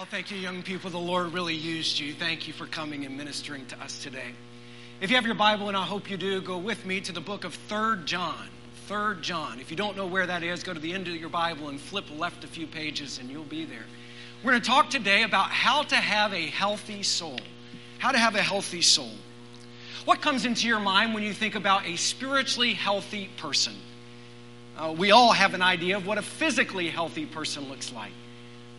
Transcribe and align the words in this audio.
Well, 0.00 0.08
thank 0.10 0.30
you, 0.30 0.38
young 0.38 0.62
people. 0.62 0.88
The 0.88 0.96
Lord 0.96 1.34
really 1.34 1.52
used 1.54 1.98
you. 1.98 2.14
Thank 2.14 2.48
you 2.48 2.54
for 2.54 2.64
coming 2.64 3.04
and 3.04 3.18
ministering 3.18 3.66
to 3.66 3.78
us 3.82 4.02
today. 4.02 4.32
If 5.02 5.10
you 5.10 5.16
have 5.16 5.26
your 5.26 5.34
Bible, 5.34 5.68
and 5.68 5.76
I 5.76 5.84
hope 5.84 6.10
you 6.10 6.16
do, 6.16 6.40
go 6.40 6.56
with 6.56 6.86
me 6.86 7.02
to 7.02 7.12
the 7.12 7.20
book 7.20 7.44
of 7.44 7.52
Third 7.52 8.06
John. 8.06 8.48
Third 8.86 9.20
John. 9.20 9.60
If 9.60 9.70
you 9.70 9.76
don't 9.76 9.98
know 9.98 10.06
where 10.06 10.26
that 10.26 10.42
is, 10.42 10.62
go 10.62 10.72
to 10.72 10.80
the 10.80 10.94
end 10.94 11.06
of 11.06 11.16
your 11.16 11.28
Bible 11.28 11.68
and 11.68 11.78
flip 11.78 12.06
left 12.16 12.44
a 12.44 12.46
few 12.46 12.66
pages, 12.66 13.18
and 13.18 13.28
you'll 13.28 13.44
be 13.44 13.66
there. 13.66 13.84
We're 14.42 14.52
going 14.52 14.62
to 14.62 14.66
talk 14.66 14.88
today 14.88 15.22
about 15.22 15.50
how 15.50 15.82
to 15.82 15.96
have 15.96 16.32
a 16.32 16.46
healthy 16.46 17.02
soul. 17.02 17.38
How 17.98 18.10
to 18.10 18.18
have 18.18 18.36
a 18.36 18.42
healthy 18.42 18.80
soul. 18.80 19.12
What 20.06 20.22
comes 20.22 20.46
into 20.46 20.66
your 20.66 20.80
mind 20.80 21.12
when 21.12 21.24
you 21.24 21.34
think 21.34 21.56
about 21.56 21.84
a 21.84 21.96
spiritually 21.96 22.72
healthy 22.72 23.28
person? 23.36 23.74
Uh, 24.78 24.94
we 24.96 25.10
all 25.10 25.32
have 25.32 25.52
an 25.52 25.60
idea 25.60 25.98
of 25.98 26.06
what 26.06 26.16
a 26.16 26.22
physically 26.22 26.88
healthy 26.88 27.26
person 27.26 27.68
looks 27.68 27.92
like. 27.92 28.12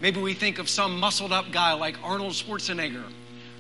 Maybe 0.02 0.20
we 0.20 0.34
think 0.34 0.58
of 0.58 0.68
some 0.68 1.00
muscled 1.00 1.32
up 1.32 1.52
guy 1.52 1.74
like 1.74 1.96
Arnold 2.04 2.34
Schwarzenegger 2.34 3.06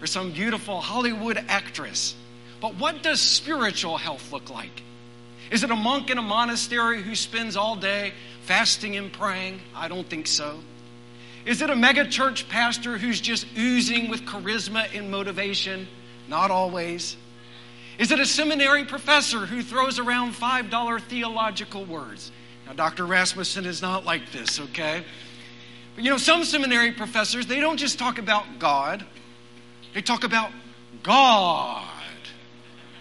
or 0.01 0.07
some 0.07 0.31
beautiful 0.31 0.81
Hollywood 0.81 1.37
actress. 1.47 2.15
But 2.59 2.75
what 2.75 3.03
does 3.03 3.21
spiritual 3.21 3.97
health 3.97 4.31
look 4.33 4.49
like? 4.49 4.83
Is 5.51 5.63
it 5.63 5.69
a 5.69 5.75
monk 5.75 6.09
in 6.09 6.17
a 6.17 6.21
monastery 6.23 7.01
who 7.01 7.13
spends 7.13 7.55
all 7.55 7.75
day 7.75 8.13
fasting 8.43 8.95
and 8.95 9.13
praying? 9.13 9.61
I 9.75 9.87
don't 9.87 10.07
think 10.09 10.25
so. 10.25 10.59
Is 11.45 11.61
it 11.61 11.69
a 11.69 11.73
megachurch 11.73 12.49
pastor 12.49 12.97
who's 12.97 13.19
just 13.19 13.45
oozing 13.57 14.09
with 14.09 14.25
charisma 14.25 14.95
and 14.95 15.11
motivation? 15.11 15.87
Not 16.27 16.51
always. 16.51 17.17
Is 17.97 18.11
it 18.11 18.19
a 18.19 18.25
seminary 18.25 18.85
professor 18.85 19.45
who 19.45 19.61
throws 19.61 19.99
around 19.99 20.33
$5 20.33 21.01
theological 21.03 21.85
words? 21.85 22.31
Now, 22.65 22.73
Dr. 22.73 23.05
Rasmussen 23.05 23.65
is 23.65 23.81
not 23.81 24.05
like 24.05 24.31
this, 24.31 24.59
okay? 24.59 25.03
You 26.01 26.09
know, 26.09 26.17
some 26.17 26.43
seminary 26.43 26.91
professors, 26.93 27.45
they 27.45 27.59
don't 27.59 27.77
just 27.77 27.99
talk 27.99 28.17
about 28.17 28.57
God, 28.57 29.05
they 29.93 30.01
talk 30.01 30.23
about 30.23 30.51
God. 31.03 31.87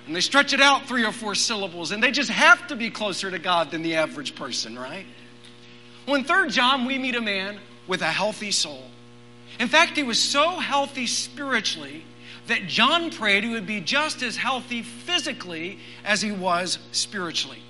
And 0.07 0.15
they 0.15 0.21
stretch 0.21 0.53
it 0.53 0.61
out 0.61 0.87
three 0.87 1.07
or 1.07 1.13
four 1.13 1.35
syllables, 1.35 1.93
and 1.93 2.03
they 2.03 2.11
just 2.11 2.29
have 2.29 2.67
to 2.67 2.77
be 2.77 2.91
closer 2.91 3.31
to 3.31 3.39
God 3.39 3.71
than 3.71 3.81
the 3.83 3.95
average 3.95 4.35
person, 4.35 4.79
right? 4.79 5.07
Well, 6.07 6.17
in 6.17 6.25
3 6.25 6.51
John, 6.51 6.85
we 6.85 6.99
meet 6.99 7.15
a 7.15 7.23
man 7.23 7.59
with 7.87 8.03
a 8.03 8.11
healthy 8.11 8.51
soul. 8.51 8.85
In 9.59 9.69
fact, 9.69 9.97
he 9.97 10.03
was 10.03 10.19
so 10.19 10.59
healthy 10.59 11.07
spiritually 11.07 12.05
that 12.49 12.67
John 12.67 13.11
prayed 13.11 13.45
he 13.45 13.51
would 13.51 13.67
be 13.67 13.81
just 13.81 14.23
as 14.23 14.37
healthy 14.37 14.83
physically 14.83 15.79
as 16.05 16.21
he 16.21 16.33
was 16.33 16.79
spiritually. 16.93 17.63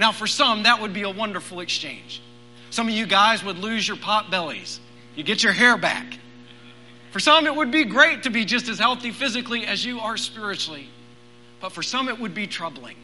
Now, 0.00 0.10
for 0.10 0.26
some, 0.26 0.64
that 0.64 0.80
would 0.80 0.92
be 0.92 1.02
a 1.02 1.10
wonderful 1.10 1.60
exchange. 1.60 2.22
Some 2.74 2.88
of 2.88 2.94
you 2.94 3.06
guys 3.06 3.44
would 3.44 3.58
lose 3.58 3.86
your 3.86 3.96
pot 3.96 4.32
bellies. 4.32 4.80
You 5.14 5.22
get 5.22 5.44
your 5.44 5.52
hair 5.52 5.78
back. 5.78 6.18
For 7.12 7.20
some, 7.20 7.46
it 7.46 7.54
would 7.54 7.70
be 7.70 7.84
great 7.84 8.24
to 8.24 8.30
be 8.30 8.44
just 8.44 8.68
as 8.68 8.80
healthy 8.80 9.12
physically 9.12 9.64
as 9.64 9.84
you 9.84 10.00
are 10.00 10.16
spiritually. 10.16 10.88
But 11.60 11.70
for 11.70 11.84
some, 11.84 12.08
it 12.08 12.18
would 12.18 12.34
be 12.34 12.48
troubling. 12.48 12.96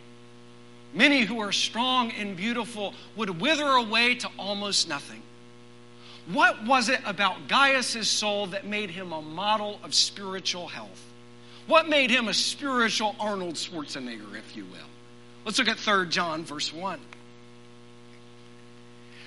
Many 0.93 1.21
who 1.21 1.39
are 1.39 1.53
strong 1.53 2.11
and 2.11 2.37
beautiful 2.37 2.95
would 3.15 3.41
wither 3.41 3.69
away 3.69 4.17
to 4.17 4.29
almost 4.37 4.89
nothing. 4.89 5.23
What 6.33 6.65
was 6.67 6.89
it 6.89 7.01
about 7.07 7.47
Gaius' 7.47 8.09
soul 8.09 8.49
that 8.49 8.67
made 8.67 8.91
him 8.91 9.13
a 9.13 9.23
model 9.23 9.79
of 9.85 9.95
spiritual 9.95 10.67
health? 10.67 11.01
What 11.69 11.89
made 11.89 12.11
him 12.11 12.27
a 12.27 12.35
spiritual 12.35 13.15
Arnold 13.21 13.55
Schwarzenegger, 13.55 14.37
if 14.37 14.57
you 14.57 14.65
will? 14.65 14.91
Let's 15.45 15.61
look 15.61 15.69
at 15.69 15.79
3 15.79 16.09
John, 16.09 16.43
verse 16.43 16.73
1 16.73 16.99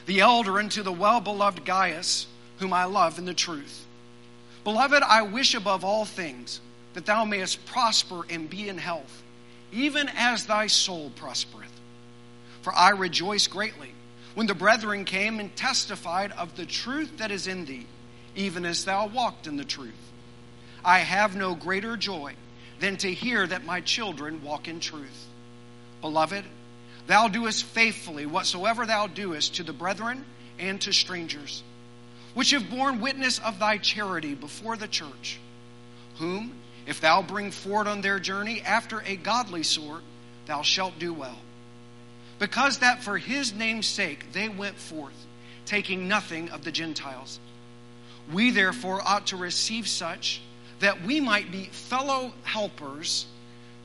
the 0.05 0.19
elder, 0.19 0.59
and 0.59 0.71
to 0.71 0.83
the 0.83 0.91
well 0.91 1.21
beloved 1.21 1.65
Gaius, 1.65 2.27
whom 2.59 2.73
I 2.73 2.85
love 2.85 3.17
in 3.17 3.25
the 3.25 3.33
truth. 3.33 3.85
Beloved, 4.63 5.03
I 5.03 5.23
wish 5.23 5.55
above 5.55 5.83
all 5.83 6.05
things 6.05 6.61
that 6.93 7.05
thou 7.05 7.25
mayest 7.25 7.65
prosper 7.65 8.21
and 8.29 8.49
be 8.49 8.69
in 8.69 8.77
health, 8.77 9.23
even 9.71 10.09
as 10.15 10.45
thy 10.45 10.67
soul 10.67 11.11
prospereth. 11.15 11.71
For 12.61 12.73
I 12.73 12.89
rejoice 12.89 13.47
greatly 13.47 13.91
when 14.35 14.47
the 14.47 14.55
brethren 14.55 15.05
came 15.05 15.39
and 15.39 15.55
testified 15.55 16.31
of 16.31 16.55
the 16.55 16.65
truth 16.65 17.17
that 17.17 17.31
is 17.31 17.47
in 17.47 17.65
thee, 17.65 17.85
even 18.35 18.65
as 18.65 18.85
thou 18.85 19.07
walked 19.07 19.47
in 19.47 19.57
the 19.57 19.65
truth. 19.65 19.91
I 20.83 20.99
have 20.99 21.35
no 21.35 21.55
greater 21.55 21.97
joy 21.97 22.35
than 22.79 22.97
to 22.97 23.13
hear 23.13 23.45
that 23.45 23.65
my 23.65 23.81
children 23.81 24.43
walk 24.43 24.67
in 24.67 24.79
truth. 24.79 25.27
Beloved, 26.01 26.43
Thou 27.07 27.27
doest 27.27 27.65
faithfully 27.65 28.25
whatsoever 28.25 28.85
thou 28.85 29.07
doest 29.07 29.55
to 29.55 29.63
the 29.63 29.73
brethren 29.73 30.25
and 30.57 30.79
to 30.81 30.93
strangers, 30.93 31.63
which 32.33 32.51
have 32.51 32.69
borne 32.69 33.01
witness 33.01 33.39
of 33.39 33.59
thy 33.59 33.77
charity 33.77 34.35
before 34.35 34.77
the 34.77 34.87
church, 34.87 35.39
whom, 36.17 36.53
if 36.85 37.01
thou 37.01 37.21
bring 37.21 37.51
forward 37.51 37.87
on 37.87 38.01
their 38.01 38.19
journey 38.19 38.61
after 38.61 39.01
a 39.01 39.15
godly 39.15 39.63
sort, 39.63 40.01
thou 40.45 40.61
shalt 40.61 40.97
do 40.99 41.13
well. 41.13 41.37
Because 42.39 42.79
that 42.79 43.03
for 43.03 43.17
his 43.17 43.53
name's 43.53 43.87
sake 43.87 44.31
they 44.33 44.49
went 44.49 44.77
forth, 44.77 45.25
taking 45.65 46.07
nothing 46.07 46.49
of 46.49 46.63
the 46.63 46.71
Gentiles. 46.71 47.39
We 48.31 48.51
therefore 48.51 49.01
ought 49.05 49.27
to 49.27 49.37
receive 49.37 49.87
such 49.87 50.41
that 50.79 51.03
we 51.03 51.19
might 51.19 51.51
be 51.51 51.65
fellow 51.65 52.33
helpers 52.43 53.25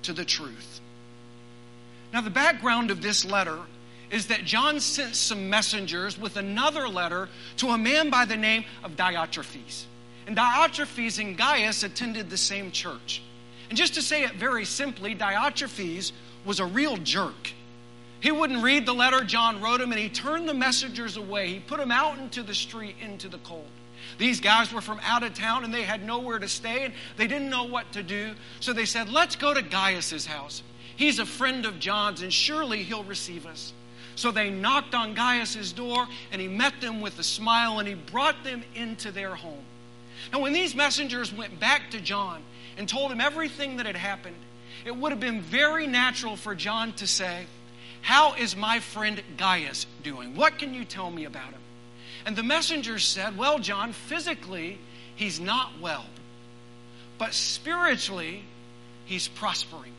to 0.03 0.13
the 0.13 0.25
truth. 0.25 0.81
Now, 2.13 2.21
the 2.21 2.31
background 2.31 2.91
of 2.91 3.03
this 3.03 3.25
letter 3.25 3.59
is 4.11 4.29
that 4.29 4.45
John 4.45 4.81
sent 4.81 5.15
some 5.15 5.51
messengers 5.51 6.19
with 6.19 6.37
another 6.37 6.89
letter 6.89 7.29
to 7.59 7.69
a 7.69 7.79
man 7.79 8.09
by 8.11 8.25
the 8.25 8.37
name 8.37 8.65
of 8.83 8.97
Diotrephes. 8.97 9.85
And 10.27 10.37
Diotrephes 10.37 11.19
and 11.19 11.37
Gaius 11.37 11.83
attended 11.83 12.31
the 12.31 12.37
same 12.37 12.71
church. 12.71 13.23
And 13.69 13.77
just 13.77 13.95
to 13.95 14.03
say 14.03 14.25
it 14.25 14.35
very 14.35 14.65
simply, 14.65 15.15
Diotrephes 15.15 16.13
was 16.45 16.61
a 16.61 16.67
real 16.67 16.97
jerk. 16.97 17.53
He 18.21 18.33
wouldn't 18.33 18.63
read 18.63 18.87
the 18.87 18.95
letter 18.95 19.23
John 19.23 19.61
wrote 19.61 19.81
him, 19.81 19.93
and 19.93 20.01
he 20.01 20.09
turned 20.09 20.49
the 20.49 20.55
messengers 20.55 21.17
away. 21.17 21.49
He 21.49 21.61
put 21.61 21.79
them 21.79 21.93
out 21.93 22.19
into 22.19 22.43
the 22.43 22.55
street, 22.55 22.97
into 23.01 23.29
the 23.29 23.39
cold. 23.39 23.69
These 24.17 24.41
guys 24.41 24.73
were 24.73 24.81
from 24.81 25.01
out 25.05 25.23
of 25.23 25.35
town 25.35 25.65
and 25.65 25.73
they 25.73 25.83
had 25.83 26.05
nowhere 26.05 26.39
to 26.39 26.49
stay 26.49 26.85
and 26.85 26.95
they 27.17 27.27
didn't 27.27 27.51
know 27.51 27.65
what 27.65 27.93
to 27.93 28.03
do. 28.03 28.35
So 28.61 28.73
they 28.73 28.85
said, 28.85 29.09
Let's 29.09 29.37
go 29.37 29.53
to 29.53 29.63
Gaius's 29.63 30.25
house. 30.25 30.63
He's 30.99 31.21
a 31.21 31.27
friend 31.27 31.65
of 31.65 31.79
John's, 31.79 32.23
and 32.23 32.33
surely 32.33 32.83
he'll 32.83 33.05
receive 33.05 33.47
us. 33.47 33.73
So 34.17 34.33
they 34.33 34.51
knocked 34.51 34.97
on 34.97 35.15
Gaius's 35.15 35.73
door, 35.73 36.09
and 36.33 36.43
he 36.43 36.49
met 36.49 36.81
them 36.81 37.01
with 37.01 37.17
a 37.21 37.23
smile, 37.23 37.79
and 37.79 37.87
he 37.87 37.95
brought 37.95 38.43
them 38.43 38.65
into 38.75 39.13
their 39.13 39.37
home. 39.37 39.63
Now, 40.33 40.41
when 40.41 40.53
these 40.53 40.75
messengers 40.75 41.33
went 41.33 41.61
back 41.61 41.93
to 41.93 42.01
John 42.01 42.43
and 42.77 42.89
told 42.89 43.13
him 43.13 43.21
everything 43.21 43.77
that 43.77 43.87
had 43.87 43.95
happened, 43.95 44.35
it 44.85 44.97
would 44.97 45.13
have 45.13 45.21
been 45.21 45.41
very 45.41 45.87
natural 45.87 46.35
for 46.35 46.57
John 46.57 46.93
to 46.95 47.07
say, 47.07 47.47
How 48.01 48.35
is 48.35 48.57
my 48.57 48.81
friend 48.81 49.23
Gaius 49.37 49.87
doing? 50.03 50.35
What 50.35 50.59
can 50.59 50.75
you 50.75 50.85
tell 50.85 51.13
me 51.13 51.27
about 51.27 51.51
him? 51.51 51.61
And 52.27 52.35
the 52.35 52.43
messengers 52.43 53.05
said, 53.05 53.39
Well, 53.39 53.61
John, 53.61 53.93
physically, 53.93 54.81
he's 55.15 55.39
not 55.39 55.79
well, 55.81 56.07
but 57.19 57.35
spiritually, 57.35 58.43
he's 59.05 59.29
prospering. 59.29 59.93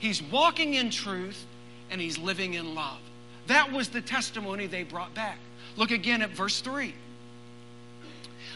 He's 0.00 0.22
walking 0.22 0.74
in 0.74 0.90
truth 0.90 1.46
and 1.90 2.00
he's 2.00 2.18
living 2.18 2.54
in 2.54 2.74
love. 2.74 2.98
That 3.46 3.70
was 3.70 3.88
the 3.88 4.00
testimony 4.00 4.66
they 4.66 4.82
brought 4.82 5.14
back. 5.14 5.38
Look 5.76 5.90
again 5.90 6.22
at 6.22 6.30
verse 6.30 6.60
3. 6.60 6.94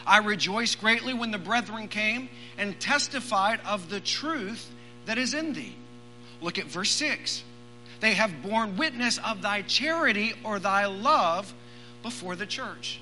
I 0.07 0.17
rejoiced 0.17 0.79
greatly 0.79 1.13
when 1.13 1.31
the 1.31 1.37
brethren 1.37 1.87
came 1.87 2.29
and 2.57 2.79
testified 2.79 3.59
of 3.65 3.89
the 3.89 3.99
truth 3.99 4.69
that 5.05 5.17
is 5.17 5.33
in 5.33 5.53
thee. 5.53 5.75
Look 6.41 6.57
at 6.57 6.65
verse 6.65 6.91
6. 6.91 7.43
They 7.99 8.13
have 8.13 8.41
borne 8.41 8.77
witness 8.77 9.19
of 9.19 9.41
thy 9.41 9.61
charity 9.61 10.33
or 10.43 10.59
thy 10.59 10.85
love 10.85 11.53
before 12.03 12.35
the 12.35 12.45
church. 12.45 12.99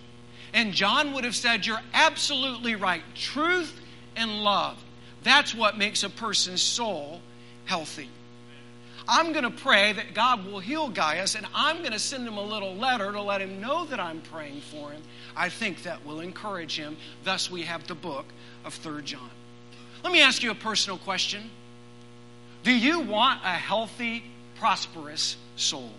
And 0.54 0.74
John 0.74 1.14
would 1.14 1.24
have 1.24 1.36
said, 1.36 1.66
You're 1.66 1.82
absolutely 1.94 2.76
right. 2.76 3.04
Truth 3.16 3.82
and 4.16 4.44
love. 4.44 4.82
That's 5.24 5.56
what 5.56 5.78
makes 5.78 6.04
a 6.04 6.10
person's 6.10 6.62
soul 6.62 7.22
healthy. 7.66 8.10
I'm 9.08 9.34
going 9.34 9.44
to 9.44 9.52
pray 9.52 9.94
that 9.94 10.14
God 10.14 10.46
will 10.46 10.60
heal 10.60 10.90
Gaius, 10.90 11.36
and 11.36 11.46
I'm 11.54 11.80
going 11.80 11.92
to 11.92 12.00
send 12.00 12.28
him 12.28 12.38
a 12.38 12.44
little 12.44 12.76
letter 12.76 13.12
to 13.12 13.22
let 13.22 13.42
him 13.42 13.60
know 13.60 13.86
that 13.86 14.00
I'm 14.00 14.22
praying 14.22 14.62
for 14.62 14.92
him. 14.92 15.02
I 15.36 15.50
think 15.50 15.84
that 15.84 16.06
will 16.06 16.22
encourage 16.22 16.78
him. 16.78 16.96
Thus, 17.24 17.52
we 17.52 17.64
have 17.64 17.86
the 17.88 17.96
book 17.96 18.26
of 18.64 18.74
3 18.74 19.02
John. 19.04 19.30
Let 20.04 20.14
me 20.14 20.22
ask 20.22 20.44
you 20.44 20.52
a 20.52 20.56
personal 20.56 20.98
question 20.98 21.50
Do 22.64 22.72
you 22.72 23.02
want 23.02 23.42
a 23.44 23.50
healthy, 23.50 24.24
prosperous 24.60 25.38
soul? 25.56 25.92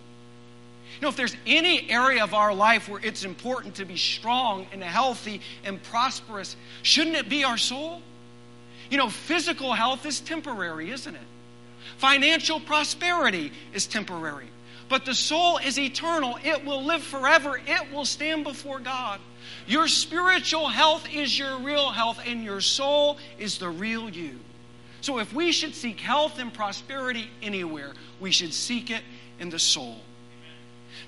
You 0.95 1.01
know, 1.01 1.09
if 1.09 1.17
there's 1.17 1.35
any 1.45 1.89
area 1.89 2.23
of 2.23 2.33
our 2.33 2.53
life 2.53 2.87
where 2.87 3.01
it's 3.03 3.25
important 3.25 3.75
to 3.75 3.85
be 3.85 3.97
strong 3.97 4.65
and 4.71 4.81
healthy 4.81 5.41
and 5.65 5.81
prosperous, 5.83 6.55
shouldn't 6.83 7.17
it 7.17 7.27
be 7.27 7.43
our 7.43 7.57
soul? 7.57 8.01
You 8.89 8.97
know, 8.97 9.09
physical 9.09 9.73
health 9.73 10.05
is 10.05 10.21
temporary, 10.21 10.91
isn't 10.91 11.13
it? 11.13 11.21
Financial 11.97 12.59
prosperity 12.59 13.51
is 13.73 13.87
temporary. 13.87 14.47
But 14.87 15.05
the 15.05 15.15
soul 15.15 15.57
is 15.57 15.79
eternal. 15.79 16.37
It 16.43 16.63
will 16.63 16.83
live 16.83 17.01
forever. 17.01 17.59
It 17.65 17.91
will 17.91 18.05
stand 18.05 18.43
before 18.43 18.79
God. 18.79 19.19
Your 19.67 19.87
spiritual 19.87 20.67
health 20.67 21.07
is 21.11 21.37
your 21.37 21.57
real 21.57 21.89
health, 21.89 22.19
and 22.25 22.43
your 22.43 22.61
soul 22.61 23.17
is 23.39 23.57
the 23.57 23.69
real 23.69 24.09
you. 24.09 24.39
So 25.01 25.19
if 25.19 25.33
we 25.33 25.51
should 25.51 25.73
seek 25.75 25.99
health 25.99 26.39
and 26.39 26.53
prosperity 26.53 27.29
anywhere, 27.41 27.93
we 28.19 28.31
should 28.31 28.53
seek 28.53 28.89
it 28.89 29.03
in 29.39 29.49
the 29.49 29.59
soul. 29.59 29.97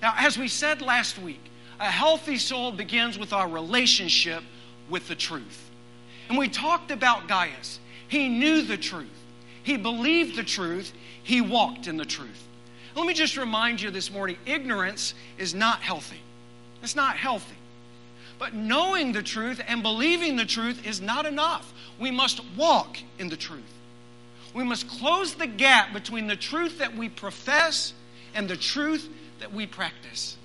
Now, 0.01 0.13
as 0.17 0.37
we 0.37 0.47
said 0.47 0.81
last 0.81 1.17
week, 1.19 1.41
a 1.79 1.85
healthy 1.85 2.37
soul 2.37 2.71
begins 2.71 3.17
with 3.17 3.33
our 3.33 3.47
relationship 3.47 4.43
with 4.89 5.07
the 5.07 5.15
truth. 5.15 5.69
And 6.29 6.37
we 6.37 6.47
talked 6.47 6.91
about 6.91 7.27
Gaius. 7.27 7.79
He 8.07 8.27
knew 8.27 8.61
the 8.61 8.77
truth, 8.77 9.16
he 9.67 9.75
believed 9.75 10.37
the 10.37 10.45
truth, 10.45 10.93
he 11.23 11.41
walked 11.41 11.87
in 11.87 11.97
the 11.97 12.05
truth. 12.05 12.41
Let 12.95 13.05
me 13.05 13.13
just 13.13 13.35
remind 13.35 13.81
you 13.81 13.91
this 13.91 14.09
morning 14.09 14.37
ignorance 14.45 15.13
is 15.37 15.53
not 15.53 15.81
healthy. 15.81 16.21
It's 16.81 16.95
not 16.95 17.17
healthy. 17.17 17.57
But 18.39 18.53
knowing 18.53 19.11
the 19.11 19.21
truth 19.21 19.61
and 19.67 19.83
believing 19.83 20.37
the 20.37 20.45
truth 20.45 20.87
is 20.87 21.01
not 21.01 21.25
enough. 21.25 21.73
We 21.99 22.11
must 22.11 22.39
walk 22.55 22.97
in 23.19 23.27
the 23.27 23.35
truth. 23.35 23.73
We 24.53 24.63
must 24.63 24.87
close 24.87 25.33
the 25.33 25.47
gap 25.47 25.91
between 25.91 26.27
the 26.27 26.37
truth 26.37 26.79
that 26.79 26.95
we 26.95 27.09
profess 27.09 27.91
and 28.33 28.47
the 28.47 28.55
truth 28.55 29.09
that 29.41 29.51
we 29.51 29.67
practice. 29.67 30.37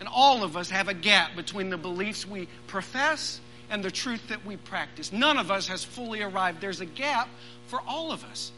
And 0.00 0.08
all 0.08 0.42
of 0.42 0.56
us 0.56 0.70
have 0.70 0.88
a 0.88 0.94
gap 0.94 1.36
between 1.36 1.68
the 1.68 1.76
beliefs 1.76 2.26
we 2.26 2.48
profess 2.66 3.40
and 3.70 3.82
the 3.82 3.90
truth 3.90 4.28
that 4.28 4.44
we 4.44 4.56
practice. 4.56 5.12
None 5.12 5.38
of 5.38 5.50
us 5.50 5.68
has 5.68 5.84
fully 5.84 6.22
arrived. 6.22 6.60
There's 6.60 6.80
a 6.80 6.86
gap 6.86 7.28
for 7.66 7.80
all 7.86 8.12
of 8.12 8.24
us. 8.24 8.52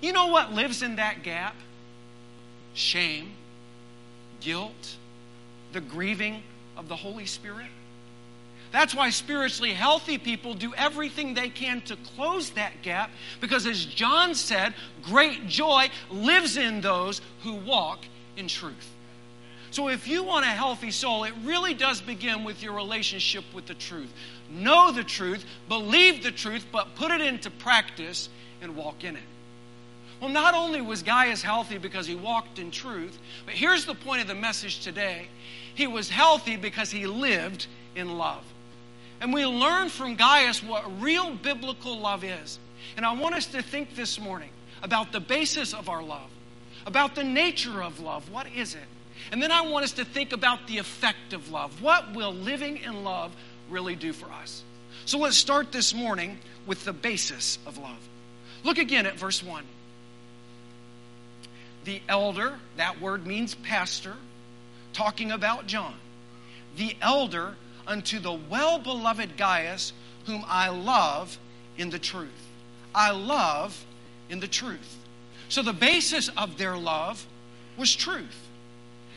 You 0.00 0.12
know 0.12 0.26
what 0.26 0.52
lives 0.52 0.82
in 0.82 0.96
that 0.96 1.22
gap? 1.22 1.54
Shame, 2.74 3.32
guilt, 4.40 4.96
the 5.72 5.80
grieving 5.80 6.42
of 6.76 6.88
the 6.88 6.96
Holy 6.96 7.26
Spirit. 7.26 7.66
That's 8.72 8.94
why 8.94 9.10
spiritually 9.10 9.72
healthy 9.72 10.16
people 10.16 10.54
do 10.54 10.72
everything 10.74 11.34
they 11.34 11.48
can 11.48 11.80
to 11.82 11.96
close 11.96 12.50
that 12.50 12.82
gap 12.82 13.10
because, 13.40 13.66
as 13.66 13.84
John 13.84 14.34
said, 14.34 14.74
great 15.02 15.48
joy 15.48 15.90
lives 16.08 16.56
in 16.56 16.80
those 16.80 17.20
who 17.42 17.54
walk 17.54 18.04
in 18.36 18.46
truth. 18.46 18.94
So, 19.70 19.88
if 19.88 20.08
you 20.08 20.24
want 20.24 20.44
a 20.44 20.48
healthy 20.48 20.90
soul, 20.90 21.24
it 21.24 21.34
really 21.44 21.74
does 21.74 22.00
begin 22.00 22.42
with 22.42 22.62
your 22.62 22.72
relationship 22.72 23.44
with 23.54 23.66
the 23.66 23.74
truth. 23.74 24.12
Know 24.50 24.90
the 24.90 25.04
truth, 25.04 25.44
believe 25.68 26.24
the 26.24 26.32
truth, 26.32 26.66
but 26.72 26.96
put 26.96 27.12
it 27.12 27.20
into 27.20 27.50
practice 27.50 28.28
and 28.60 28.74
walk 28.74 29.04
in 29.04 29.14
it. 29.14 29.22
Well, 30.20 30.30
not 30.30 30.54
only 30.54 30.80
was 30.80 31.02
Gaius 31.02 31.42
healthy 31.42 31.78
because 31.78 32.06
he 32.06 32.14
walked 32.14 32.58
in 32.58 32.70
truth, 32.70 33.16
but 33.46 33.54
here's 33.54 33.86
the 33.86 33.94
point 33.94 34.20
of 34.22 34.28
the 34.28 34.34
message 34.34 34.80
today 34.80 35.28
he 35.74 35.86
was 35.86 36.10
healthy 36.10 36.56
because 36.56 36.90
he 36.90 37.06
lived 37.06 37.66
in 37.94 38.18
love. 38.18 38.42
And 39.20 39.32
we 39.32 39.46
learn 39.46 39.88
from 39.88 40.16
Gaius 40.16 40.62
what 40.62 41.00
real 41.00 41.30
biblical 41.30 41.98
love 41.98 42.24
is. 42.24 42.58
And 42.96 43.06
I 43.06 43.12
want 43.12 43.34
us 43.34 43.46
to 43.46 43.62
think 43.62 43.94
this 43.94 44.18
morning 44.18 44.50
about 44.82 45.12
the 45.12 45.20
basis 45.20 45.72
of 45.72 45.88
our 45.88 46.02
love, 46.02 46.28
about 46.86 47.14
the 47.14 47.24
nature 47.24 47.82
of 47.82 48.00
love. 48.00 48.30
What 48.30 48.46
is 48.54 48.74
it? 48.74 48.80
And 49.32 49.42
then 49.42 49.52
I 49.52 49.62
want 49.62 49.84
us 49.84 49.92
to 49.92 50.04
think 50.04 50.32
about 50.32 50.66
the 50.66 50.78
effect 50.78 51.32
of 51.32 51.50
love. 51.50 51.82
What 51.82 52.14
will 52.14 52.32
living 52.32 52.78
in 52.78 53.04
love 53.04 53.32
really 53.68 53.94
do 53.94 54.12
for 54.12 54.30
us? 54.32 54.62
So 55.04 55.18
let's 55.18 55.36
start 55.36 55.72
this 55.72 55.94
morning 55.94 56.38
with 56.66 56.84
the 56.84 56.92
basis 56.92 57.58
of 57.66 57.78
love. 57.78 57.98
Look 58.64 58.78
again 58.78 59.06
at 59.06 59.18
verse 59.18 59.42
1. 59.42 59.64
The 61.84 62.02
elder, 62.08 62.58
that 62.76 63.00
word 63.00 63.26
means 63.26 63.54
pastor, 63.54 64.16
talking 64.92 65.30
about 65.30 65.66
John. 65.66 65.94
The 66.76 66.94
elder 67.00 67.56
unto 67.86 68.18
the 68.18 68.32
well 68.32 68.78
beloved 68.78 69.36
Gaius, 69.36 69.92
whom 70.26 70.44
I 70.46 70.68
love 70.68 71.38
in 71.78 71.90
the 71.90 71.98
truth. 71.98 72.48
I 72.94 73.10
love 73.12 73.84
in 74.28 74.40
the 74.40 74.48
truth. 74.48 74.98
So 75.48 75.62
the 75.62 75.72
basis 75.72 76.28
of 76.36 76.58
their 76.58 76.76
love 76.76 77.26
was 77.76 77.94
truth. 77.94 78.48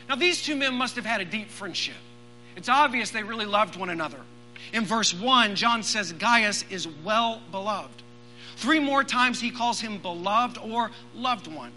Now, 0.08 0.16
these 0.16 0.42
two 0.42 0.56
men 0.56 0.74
must 0.74 0.96
have 0.96 1.06
had 1.06 1.20
a 1.20 1.24
deep 1.24 1.50
friendship. 1.50 1.94
It's 2.56 2.68
obvious 2.68 3.10
they 3.10 3.22
really 3.22 3.46
loved 3.46 3.76
one 3.76 3.90
another. 3.90 4.20
In 4.72 4.84
verse 4.84 5.14
1, 5.14 5.56
John 5.56 5.82
says 5.82 6.12
Gaius 6.12 6.64
is 6.70 6.88
well 7.04 7.40
beloved. 7.50 8.02
Three 8.56 8.80
more 8.80 9.04
times 9.04 9.40
he 9.40 9.50
calls 9.50 9.80
him 9.80 9.98
beloved 9.98 10.58
or 10.58 10.90
loved 11.14 11.46
one. 11.46 11.72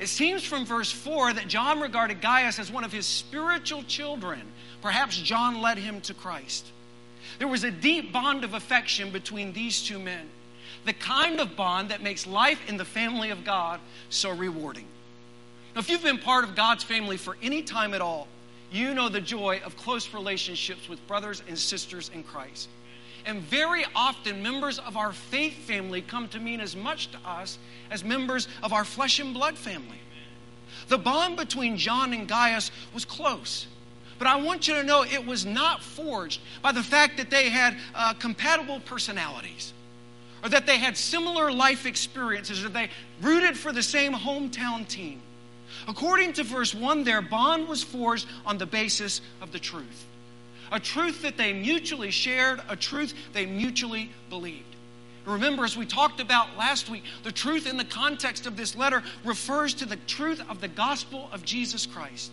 It 0.00 0.08
seems 0.08 0.44
from 0.44 0.64
verse 0.64 0.90
4 0.90 1.34
that 1.34 1.48
John 1.48 1.80
regarded 1.80 2.20
Gaius 2.20 2.58
as 2.58 2.70
one 2.70 2.84
of 2.84 2.92
his 2.92 3.06
spiritual 3.06 3.82
children. 3.84 4.40
Perhaps 4.82 5.16
John 5.18 5.60
led 5.60 5.78
him 5.78 6.00
to 6.02 6.14
Christ. 6.14 6.66
There 7.38 7.48
was 7.48 7.64
a 7.64 7.70
deep 7.70 8.12
bond 8.12 8.44
of 8.44 8.54
affection 8.54 9.10
between 9.10 9.52
these 9.52 9.82
two 9.82 9.98
men, 9.98 10.28
the 10.84 10.92
kind 10.92 11.40
of 11.40 11.56
bond 11.56 11.90
that 11.90 12.02
makes 12.02 12.26
life 12.26 12.60
in 12.68 12.76
the 12.76 12.84
family 12.84 13.30
of 13.30 13.44
God 13.44 13.80
so 14.08 14.30
rewarding. 14.30 14.86
Now, 15.78 15.82
if 15.82 15.90
you've 15.90 16.02
been 16.02 16.18
part 16.18 16.42
of 16.42 16.56
God's 16.56 16.82
family 16.82 17.16
for 17.16 17.36
any 17.40 17.62
time 17.62 17.94
at 17.94 18.00
all, 18.00 18.26
you 18.72 18.94
know 18.94 19.08
the 19.08 19.20
joy 19.20 19.60
of 19.64 19.76
close 19.76 20.12
relationships 20.12 20.88
with 20.88 21.06
brothers 21.06 21.40
and 21.46 21.56
sisters 21.56 22.10
in 22.12 22.24
Christ. 22.24 22.68
And 23.24 23.42
very 23.42 23.84
often, 23.94 24.42
members 24.42 24.80
of 24.80 24.96
our 24.96 25.12
faith 25.12 25.54
family 25.68 26.02
come 26.02 26.26
to 26.30 26.40
mean 26.40 26.58
as 26.58 26.74
much 26.74 27.12
to 27.12 27.18
us 27.24 27.58
as 27.92 28.02
members 28.02 28.48
of 28.60 28.72
our 28.72 28.84
flesh 28.84 29.20
and 29.20 29.32
blood 29.32 29.56
family. 29.56 30.00
The 30.88 30.98
bond 30.98 31.36
between 31.36 31.76
John 31.76 32.12
and 32.12 32.26
Gaius 32.26 32.72
was 32.92 33.04
close. 33.04 33.68
But 34.18 34.26
I 34.26 34.34
want 34.34 34.66
you 34.66 34.74
to 34.74 34.82
know 34.82 35.04
it 35.04 35.24
was 35.24 35.46
not 35.46 35.80
forged 35.80 36.40
by 36.60 36.72
the 36.72 36.82
fact 36.82 37.18
that 37.18 37.30
they 37.30 37.50
had 37.50 37.76
uh, 37.94 38.14
compatible 38.14 38.80
personalities 38.80 39.72
or 40.42 40.48
that 40.48 40.66
they 40.66 40.78
had 40.78 40.96
similar 40.96 41.52
life 41.52 41.86
experiences 41.86 42.64
or 42.64 42.68
they 42.68 42.90
rooted 43.22 43.56
for 43.56 43.70
the 43.70 43.84
same 43.84 44.12
hometown 44.12 44.88
team. 44.88 45.22
According 45.88 46.34
to 46.34 46.44
verse 46.44 46.74
1, 46.74 47.04
their 47.04 47.22
bond 47.22 47.66
was 47.66 47.82
forged 47.82 48.26
on 48.44 48.58
the 48.58 48.66
basis 48.66 49.22
of 49.40 49.50
the 49.50 49.58
truth. 49.58 50.06
A 50.70 50.78
truth 50.78 51.22
that 51.22 51.38
they 51.38 51.54
mutually 51.54 52.10
shared, 52.10 52.60
a 52.68 52.76
truth 52.76 53.14
they 53.32 53.46
mutually 53.46 54.10
believed. 54.28 54.76
Remember, 55.24 55.64
as 55.64 55.76
we 55.76 55.86
talked 55.86 56.20
about 56.20 56.56
last 56.56 56.88
week, 56.88 57.04
the 57.22 57.32
truth 57.32 57.66
in 57.66 57.76
the 57.76 57.84
context 57.84 58.46
of 58.46 58.56
this 58.56 58.76
letter 58.76 59.02
refers 59.24 59.74
to 59.74 59.86
the 59.86 59.96
truth 59.96 60.42
of 60.48 60.60
the 60.60 60.68
gospel 60.68 61.28
of 61.32 61.44
Jesus 61.44 61.86
Christ. 61.86 62.32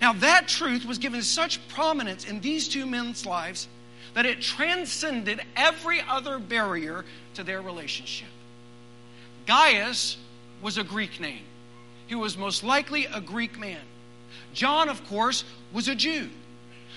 Now, 0.00 0.12
that 0.14 0.48
truth 0.48 0.84
was 0.84 0.98
given 0.98 1.22
such 1.22 1.66
prominence 1.68 2.24
in 2.24 2.40
these 2.40 2.68
two 2.68 2.86
men's 2.86 3.26
lives 3.26 3.68
that 4.14 4.26
it 4.26 4.40
transcended 4.40 5.40
every 5.56 6.00
other 6.02 6.38
barrier 6.38 7.04
to 7.34 7.42
their 7.42 7.62
relationship. 7.62 8.28
Gaius 9.46 10.18
was 10.60 10.78
a 10.78 10.84
Greek 10.84 11.18
name, 11.18 11.44
he 12.12 12.16
was 12.16 12.36
most 12.36 12.62
likely 12.62 13.06
a 13.06 13.22
Greek 13.22 13.58
man. 13.58 13.80
John, 14.52 14.90
of 14.90 15.02
course, 15.08 15.44
was 15.72 15.88
a 15.88 15.94
Jew. 15.94 16.28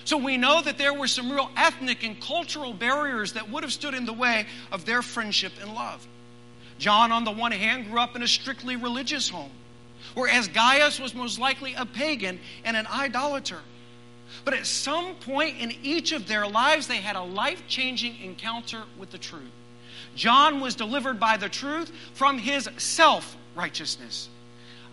So 0.03 0.17
we 0.17 0.35
know 0.35 0.61
that 0.61 0.77
there 0.77 0.93
were 0.93 1.07
some 1.07 1.31
real 1.31 1.49
ethnic 1.55 2.03
and 2.03 2.19
cultural 2.19 2.73
barriers 2.73 3.31
that 3.31 3.49
would 3.49 3.63
have 3.63 3.71
stood 3.71 3.93
in 3.93 4.05
the 4.05 4.11
way 4.11 4.45
of 4.73 4.83
their 4.83 5.01
friendship 5.01 5.53
and 5.61 5.73
love. 5.73 6.05
John, 6.79 7.13
on 7.13 7.23
the 7.23 7.31
one 7.31 7.53
hand, 7.53 7.89
grew 7.89 8.01
up 8.01 8.17
in 8.17 8.23
a 8.23 8.27
strictly 8.27 8.75
religious 8.75 9.29
home, 9.29 9.51
whereas 10.15 10.49
Gaius 10.49 10.99
was 10.99 11.15
most 11.15 11.39
likely 11.39 11.75
a 11.75 11.85
pagan 11.85 12.37
and 12.65 12.75
an 12.75 12.85
idolater. 12.85 13.61
But 14.43 14.53
at 14.53 14.65
some 14.65 15.15
point 15.15 15.61
in 15.61 15.71
each 15.81 16.11
of 16.11 16.27
their 16.27 16.45
lives, 16.45 16.87
they 16.87 16.97
had 16.97 17.15
a 17.15 17.23
life 17.23 17.63
changing 17.69 18.21
encounter 18.21 18.83
with 18.99 19.11
the 19.11 19.17
truth. 19.17 19.53
John 20.13 20.59
was 20.59 20.75
delivered 20.75 21.21
by 21.21 21.37
the 21.37 21.47
truth 21.47 21.89
from 22.15 22.37
his 22.37 22.67
self 22.75 23.37
righteousness. 23.55 24.27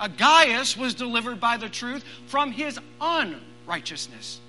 Gaius 0.09 0.77
was 0.77 0.95
delivered 0.95 1.41
by 1.41 1.57
the 1.57 1.69
truth 1.69 2.05
from 2.27 2.53
his 2.53 2.79
unrighteousness. 3.01 4.41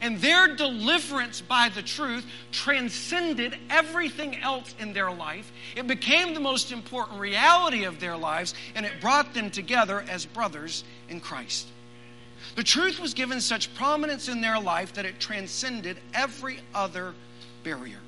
And 0.00 0.20
their 0.20 0.54
deliverance 0.54 1.40
by 1.40 1.70
the 1.70 1.82
truth 1.82 2.26
transcended 2.52 3.56
everything 3.70 4.36
else 4.36 4.74
in 4.78 4.92
their 4.92 5.10
life. 5.10 5.50
It 5.74 5.86
became 5.86 6.34
the 6.34 6.40
most 6.40 6.70
important 6.70 7.18
reality 7.18 7.84
of 7.84 7.98
their 7.98 8.16
lives, 8.16 8.54
and 8.74 8.84
it 8.84 9.00
brought 9.00 9.32
them 9.32 9.50
together 9.50 10.04
as 10.08 10.26
brothers 10.26 10.84
in 11.08 11.20
Christ. 11.20 11.66
The 12.56 12.62
truth 12.62 13.00
was 13.00 13.14
given 13.14 13.40
such 13.40 13.74
prominence 13.74 14.28
in 14.28 14.40
their 14.40 14.60
life 14.60 14.92
that 14.94 15.06
it 15.06 15.18
transcended 15.18 15.96
every 16.12 16.58
other 16.74 17.14
barrier. 17.64 18.00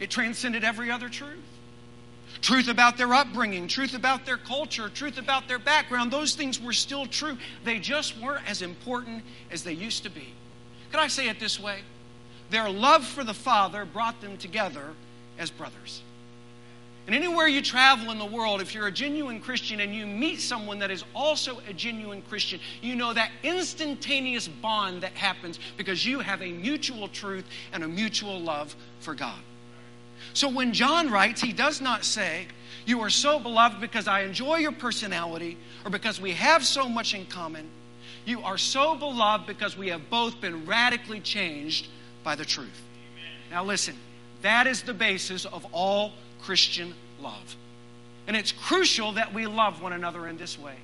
It 0.00 0.10
transcended 0.10 0.64
every 0.64 0.90
other 0.90 1.08
truth. 1.08 1.38
Truth 2.40 2.68
about 2.68 2.96
their 2.96 3.14
upbringing, 3.14 3.68
truth 3.68 3.94
about 3.94 4.26
their 4.26 4.36
culture, 4.36 4.88
truth 4.88 5.18
about 5.18 5.48
their 5.48 5.58
background, 5.58 6.10
those 6.10 6.34
things 6.34 6.60
were 6.60 6.72
still 6.72 7.06
true. 7.06 7.38
They 7.64 7.78
just 7.78 8.18
weren't 8.18 8.48
as 8.48 8.62
important 8.62 9.22
as 9.50 9.64
they 9.64 9.72
used 9.72 10.02
to 10.02 10.10
be. 10.10 10.28
Could 10.90 11.00
I 11.00 11.08
say 11.08 11.28
it 11.28 11.40
this 11.40 11.58
way? 11.58 11.78
Their 12.50 12.68
love 12.68 13.04
for 13.04 13.24
the 13.24 13.34
Father 13.34 13.84
brought 13.84 14.20
them 14.20 14.36
together 14.36 14.90
as 15.38 15.50
brothers. 15.50 16.02
And 17.06 17.14
anywhere 17.14 17.46
you 17.46 17.60
travel 17.60 18.10
in 18.10 18.18
the 18.18 18.24
world, 18.24 18.62
if 18.62 18.74
you're 18.74 18.86
a 18.86 18.92
genuine 18.92 19.38
Christian 19.38 19.80
and 19.80 19.94
you 19.94 20.06
meet 20.06 20.40
someone 20.40 20.78
that 20.78 20.90
is 20.90 21.04
also 21.14 21.60
a 21.68 21.72
genuine 21.74 22.22
Christian, 22.22 22.60
you 22.80 22.96
know 22.96 23.12
that 23.12 23.30
instantaneous 23.42 24.48
bond 24.48 25.02
that 25.02 25.12
happens 25.12 25.58
because 25.76 26.06
you 26.06 26.20
have 26.20 26.40
a 26.40 26.50
mutual 26.50 27.08
truth 27.08 27.44
and 27.72 27.84
a 27.84 27.88
mutual 27.88 28.40
love 28.40 28.74
for 29.00 29.14
God. 29.14 29.38
So 30.34 30.48
when 30.48 30.72
John 30.72 31.10
writes, 31.10 31.40
he 31.40 31.52
does 31.52 31.80
not 31.80 32.04
say, 32.04 32.48
You 32.84 33.00
are 33.00 33.10
so 33.10 33.38
beloved 33.38 33.80
because 33.80 34.06
I 34.06 34.22
enjoy 34.22 34.56
your 34.56 34.72
personality 34.72 35.56
or 35.84 35.90
because 35.90 36.20
we 36.20 36.32
have 36.32 36.64
so 36.64 36.88
much 36.88 37.14
in 37.14 37.24
common. 37.26 37.68
You 38.26 38.42
are 38.42 38.58
so 38.58 38.96
beloved 38.96 39.46
because 39.46 39.76
we 39.76 39.88
have 39.88 40.10
both 40.10 40.40
been 40.40 40.66
radically 40.66 41.20
changed 41.20 41.88
by 42.22 42.34
the 42.34 42.44
truth. 42.44 42.82
Now, 43.50 43.64
listen, 43.64 43.94
that 44.42 44.66
is 44.66 44.82
the 44.82 44.94
basis 44.94 45.44
of 45.44 45.66
all 45.72 46.12
Christian 46.42 46.94
love. 47.20 47.56
And 48.26 48.36
it's 48.36 48.52
crucial 48.52 49.12
that 49.12 49.32
we 49.32 49.46
love 49.46 49.82
one 49.82 49.92
another 49.92 50.26
in 50.26 50.36
this 50.36 50.58
way. 50.58 50.74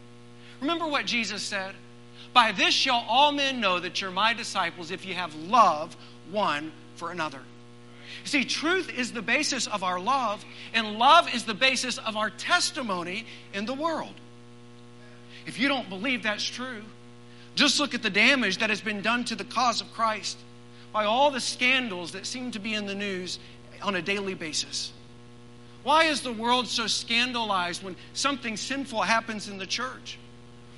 Remember 0.60 0.86
what 0.86 1.06
Jesus 1.06 1.42
said? 1.42 1.74
By 2.32 2.52
this 2.52 2.74
shall 2.74 3.04
all 3.08 3.32
men 3.32 3.60
know 3.60 3.80
that 3.80 4.00
you're 4.00 4.10
my 4.10 4.34
disciples 4.34 4.90
if 4.90 5.04
you 5.04 5.14
have 5.14 5.34
love 5.34 5.96
one 6.30 6.70
for 6.96 7.10
another. 7.10 7.40
See, 8.24 8.44
truth 8.44 8.90
is 8.90 9.12
the 9.12 9.22
basis 9.22 9.66
of 9.66 9.82
our 9.82 9.98
love, 9.98 10.44
and 10.74 10.98
love 10.98 11.32
is 11.34 11.44
the 11.44 11.54
basis 11.54 11.98
of 11.98 12.16
our 12.16 12.30
testimony 12.30 13.26
in 13.54 13.66
the 13.66 13.74
world. 13.74 14.14
If 15.46 15.58
you 15.58 15.68
don't 15.68 15.88
believe 15.88 16.22
that's 16.22 16.44
true, 16.44 16.82
just 17.54 17.80
look 17.80 17.94
at 17.94 18.02
the 18.02 18.10
damage 18.10 18.58
that 18.58 18.70
has 18.70 18.80
been 18.80 19.00
done 19.00 19.24
to 19.24 19.34
the 19.34 19.44
cause 19.44 19.80
of 19.80 19.92
Christ 19.92 20.38
by 20.92 21.04
all 21.04 21.30
the 21.30 21.40
scandals 21.40 22.12
that 22.12 22.26
seem 22.26 22.50
to 22.52 22.58
be 22.58 22.74
in 22.74 22.86
the 22.86 22.94
news 22.94 23.38
on 23.82 23.94
a 23.96 24.02
daily 24.02 24.34
basis. 24.34 24.92
Why 25.82 26.04
is 26.04 26.20
the 26.20 26.32
world 26.32 26.68
so 26.68 26.86
scandalized 26.86 27.82
when 27.82 27.96
something 28.12 28.56
sinful 28.56 29.02
happens 29.02 29.48
in 29.48 29.56
the 29.56 29.66
church? 29.66 30.18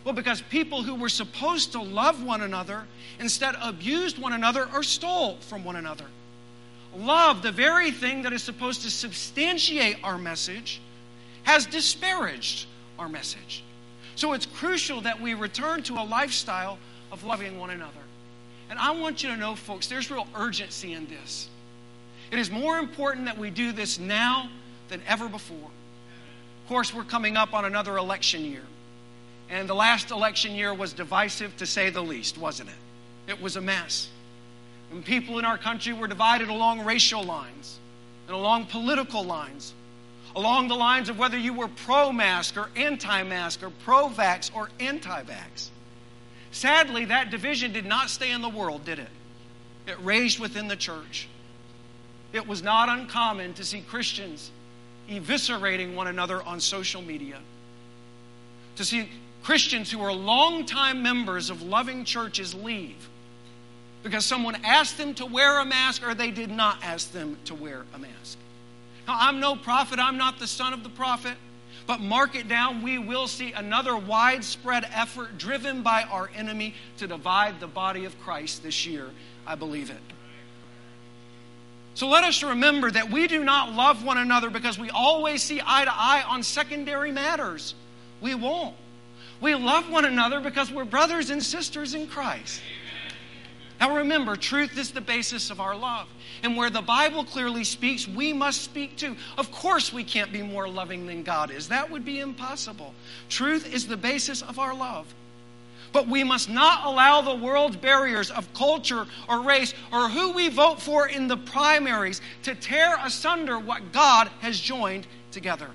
Well, 0.05 0.15
because 0.15 0.41
people 0.43 0.83
who 0.83 0.95
were 0.95 1.09
supposed 1.09 1.73
to 1.73 1.83
love 1.83 2.23
one 2.23 2.43
another 2.43 2.87
instead 3.19 3.55
abused 3.61 4.19
one 4.19 4.33
another 4.33 4.69
or 4.73 4.83
stole 4.83 5.37
from 5.37 5.65
one 5.65 5.77
another. 5.77 6.07
Love, 6.97 7.43
the 7.43 7.53
very 7.53 7.91
thing 7.91 8.23
that 8.23 8.33
is 8.33 8.43
supposed 8.43 8.83
to 8.83 8.91
substantiate 8.91 9.97
our 10.05 10.19
message, 10.19 10.81
has 11.45 11.67
disparaged 11.67 12.67
our 12.99 13.09
message. 13.09 13.65
So 14.15 14.35
it's 14.35 14.47
crucial 14.47 15.01
that 15.03 15.21
we 15.21 15.35
return 15.35 15.83
to 15.85 15.95
a 15.95 16.05
lifestyle 16.05 16.79
of 17.11 17.25
loving 17.25 17.59
one 17.59 17.71
another. 17.71 17.93
And 18.71 18.79
I 18.79 18.91
want 18.93 19.23
you 19.23 19.31
to 19.31 19.37
know, 19.37 19.55
folks, 19.55 19.87
there's 19.87 20.11
real 20.11 20.27
urgency 20.35 20.93
in 20.93 21.07
this. 21.07 21.49
It 22.31 22.39
is 22.39 22.51
more 22.51 22.79
important 22.79 23.27
that 23.27 23.37
we 23.37 23.51
do 23.51 23.73
this 23.73 23.99
now 23.99 24.49
than 24.89 25.03
ever 25.07 25.29
before. 25.29 25.57
Of 25.59 26.69
course, 26.69 26.95
we're 26.95 27.05
coming 27.05 27.37
up 27.37 27.53
on 27.53 27.65
another 27.65 27.97
election 27.97 28.45
year. 28.45 28.63
And 29.51 29.69
the 29.69 29.75
last 29.75 30.11
election 30.11 30.55
year 30.55 30.73
was 30.73 30.93
divisive 30.93 31.57
to 31.59 31.67
say 31.67 31.91
the 31.91 32.03
least, 32.03 32.39
wasn't 32.39 32.71
it? 32.71 33.31
It 33.33 33.43
was 33.43 33.57
a 33.57 33.61
mess. 33.61 34.09
And 34.93 35.03
people 35.03 35.39
in 35.39 35.47
our 35.47 35.57
country 35.57 35.95
were 35.95 36.07
divided 36.07 36.49
along 36.49 36.85
racial 36.85 37.25
lines 37.25 37.79
and 38.27 38.37
along 38.37 38.67
political 38.67 39.25
lines, 39.25 39.73
along 40.37 40.69
the 40.69 40.75
lines 40.75 41.09
of 41.09 41.19
whether 41.19 41.39
you 41.39 41.55
were 41.55 41.69
pro 41.69 42.13
mask 42.13 42.59
or 42.59 42.69
anti 42.77 43.23
mask 43.23 43.63
or 43.63 43.71
pro 43.71 44.09
vax 44.09 44.55
or 44.55 44.69
anti 44.79 45.23
vax. 45.23 45.71
Sadly, 46.51 47.07
that 47.07 47.31
division 47.31 47.73
did 47.73 47.87
not 47.87 48.11
stay 48.11 48.31
in 48.31 48.43
the 48.43 48.49
world, 48.51 48.85
did 48.85 48.99
it? 48.99 49.09
It 49.87 49.97
raged 50.01 50.39
within 50.39 50.69
the 50.69 50.77
church. 50.77 51.27
It 52.35 52.47
was 52.47 52.63
not 52.63 52.91
uncommon 52.91 53.55
to 53.55 53.65
see 53.65 53.81
Christians 53.81 54.51
eviscerating 55.09 55.95
one 55.95 56.07
another 56.07 56.43
on 56.43 56.61
social 56.61 57.01
media. 57.01 57.39
To 58.77 58.85
see 58.85 59.09
Christians 59.43 59.91
who 59.91 60.03
are 60.03 60.13
longtime 60.13 61.03
members 61.03 61.49
of 61.49 61.63
loving 61.63 62.05
churches 62.05 62.55
leave 62.55 63.09
because 64.03 64.25
someone 64.25 64.57
asked 64.65 64.99
them 64.99 65.15
to 65.15 65.27
wear 65.27 65.61
a 65.61 65.65
mask 65.65 66.07
or 66.07 66.15
they 66.15 66.31
did 66.31 66.51
not 66.51 66.83
ask 66.83 67.13
them 67.13 67.37
to 67.45 67.55
wear 67.55 67.85
a 67.95 67.99
mask. 67.99 68.39
Now, 69.07 69.17
I'm 69.19 69.41
no 69.41 69.57
prophet, 69.57 69.99
I'm 69.99 70.17
not 70.17 70.39
the 70.39 70.47
son 70.47 70.73
of 70.73 70.83
the 70.83 70.89
prophet, 70.89 71.37
but 71.87 72.01
mark 72.01 72.37
it 72.37 72.49
down, 72.49 72.83
we 72.83 72.99
will 72.99 73.27
see 73.27 73.53
another 73.53 73.97
widespread 73.97 74.89
effort 74.93 75.39
driven 75.39 75.83
by 75.83 76.03
our 76.05 76.31
enemy 76.35 76.75
to 76.99 77.07
divide 77.07 77.61
the 77.61 77.67
body 77.67 78.05
of 78.05 78.19
Christ 78.21 78.63
this 78.63 78.87
year. 78.87 79.11
I 79.47 79.57
believe 79.57 79.91
it. 79.91 80.01
So 81.95 82.09
let 82.09 82.25
us 82.25 82.43
remember 82.43 82.91
that 82.91 83.11
we 83.11 83.27
do 83.27 83.45
not 83.45 83.73
love 83.73 84.05
one 84.05 84.17
another 84.17 84.49
because 84.49 84.79
we 84.79 84.89
always 84.91 85.43
see 85.43 85.61
eye 85.65 85.85
to 85.85 85.93
eye 85.93 86.25
on 86.27 86.43
secondary 86.43 87.13
matters. 87.13 87.75
We 88.21 88.35
won't. 88.35 88.77
We 89.41 89.55
love 89.57 89.91
one 89.91 90.05
another 90.05 90.41
because 90.41 90.71
we're 90.71 90.85
brothers 90.85 91.31
and 91.31 91.43
sisters 91.43 91.95
in 91.95 92.07
Christ. 92.07 92.63
Now 93.83 93.97
remember, 93.97 94.37
truth 94.37 94.79
is 94.79 94.93
the 94.93 95.01
basis 95.01 95.51
of 95.51 95.61
our 95.61 95.75
love. 95.75 96.07
And 96.45 96.57
where 96.57 96.71
the 96.71 96.81
Bible 96.81 97.25
clearly 97.25 97.65
speaks, 97.65 98.07
we 98.07 98.33
must 98.33 98.63
speak 98.63 98.97
too. 98.97 99.17
Of 99.37 99.51
course, 99.51 99.93
we 99.93 100.05
can't 100.05 100.33
be 100.33 100.41
more 100.41 100.69
loving 100.69 101.05
than 101.05 101.25
God 101.25 101.51
is. 101.51 101.67
That 101.67 101.91
would 101.91 102.05
be 102.05 102.21
impossible. 102.21 102.95
Truth 103.29 103.75
is 103.75 103.89
the 103.89 103.97
basis 103.97 104.41
of 104.41 104.61
our 104.61 104.73
love. 104.73 105.13
But 105.93 106.07
we 106.07 106.23
must 106.23 106.49
not 106.49 106.87
allow 106.87 107.23
the 107.23 107.35
world's 107.35 107.75
barriers 107.75 108.31
of 108.31 108.55
culture 108.55 109.05
or 109.29 109.43
race 109.43 109.75
or 109.93 110.09
who 110.09 110.31
we 110.31 110.49
vote 110.49 110.81
for 110.81 111.09
in 111.09 111.27
the 111.27 111.37
primaries 111.37 112.21
to 112.45 112.55
tear 112.55 112.97
asunder 113.03 113.59
what 113.59 113.91
God 113.91 114.31
has 114.43 114.61
joined 114.61 115.09
together. 115.33 115.71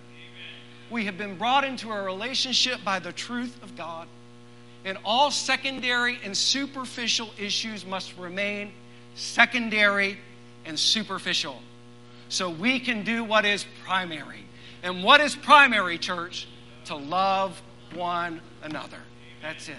We 0.89 1.03
have 1.03 1.17
been 1.17 1.37
brought 1.37 1.65
into 1.65 1.91
a 1.91 2.01
relationship 2.01 2.85
by 2.85 2.99
the 2.99 3.11
truth 3.11 3.61
of 3.61 3.75
God, 3.75 4.07
and 4.87 4.97
all 5.03 5.31
secondary 5.31 6.17
and 6.23 6.35
superficial 6.35 7.29
issues 7.37 7.85
must 7.85 8.17
remain 8.17 8.71
secondary 9.15 10.17
and 10.65 10.79
superficial. 10.79 11.61
So 12.29 12.49
we 12.49 12.79
can 12.79 13.03
do 13.03 13.25
what 13.25 13.43
is 13.43 13.65
primary. 13.83 14.45
And 14.81 15.03
what 15.03 15.19
is 15.19 15.35
primary, 15.35 15.97
church? 15.97 16.47
To 16.85 16.95
love 16.95 17.61
one 17.95 18.39
another. 18.63 18.99
That's 19.41 19.67
it. 19.67 19.75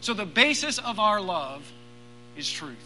So 0.00 0.14
the 0.14 0.24
basis 0.24 0.78
of 0.78 1.00
our 1.00 1.20
love 1.20 1.68
is 2.36 2.48
truth. 2.48 2.76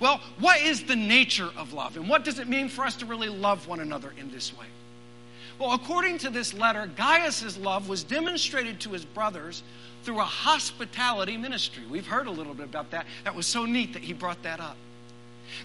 Well, 0.00 0.20
what 0.38 0.60
is 0.60 0.84
the 0.84 0.96
nature 0.96 1.48
of 1.56 1.72
love? 1.72 1.96
And 1.96 2.10
what 2.10 2.24
does 2.24 2.38
it 2.38 2.46
mean 2.46 2.68
for 2.68 2.84
us 2.84 2.96
to 2.96 3.06
really 3.06 3.30
love 3.30 3.66
one 3.66 3.80
another 3.80 4.12
in 4.18 4.30
this 4.30 4.54
way? 4.54 4.66
Well, 5.60 5.72
according 5.72 6.16
to 6.18 6.30
this 6.30 6.54
letter, 6.54 6.90
Gaius' 6.96 7.58
love 7.58 7.86
was 7.86 8.02
demonstrated 8.02 8.80
to 8.80 8.92
his 8.92 9.04
brothers 9.04 9.62
through 10.04 10.18
a 10.18 10.24
hospitality 10.24 11.36
ministry. 11.36 11.82
We've 11.90 12.06
heard 12.06 12.26
a 12.26 12.30
little 12.30 12.54
bit 12.54 12.64
about 12.64 12.90
that. 12.92 13.04
That 13.24 13.34
was 13.34 13.46
so 13.46 13.66
neat 13.66 13.92
that 13.92 14.02
he 14.02 14.14
brought 14.14 14.42
that 14.42 14.58
up. 14.58 14.78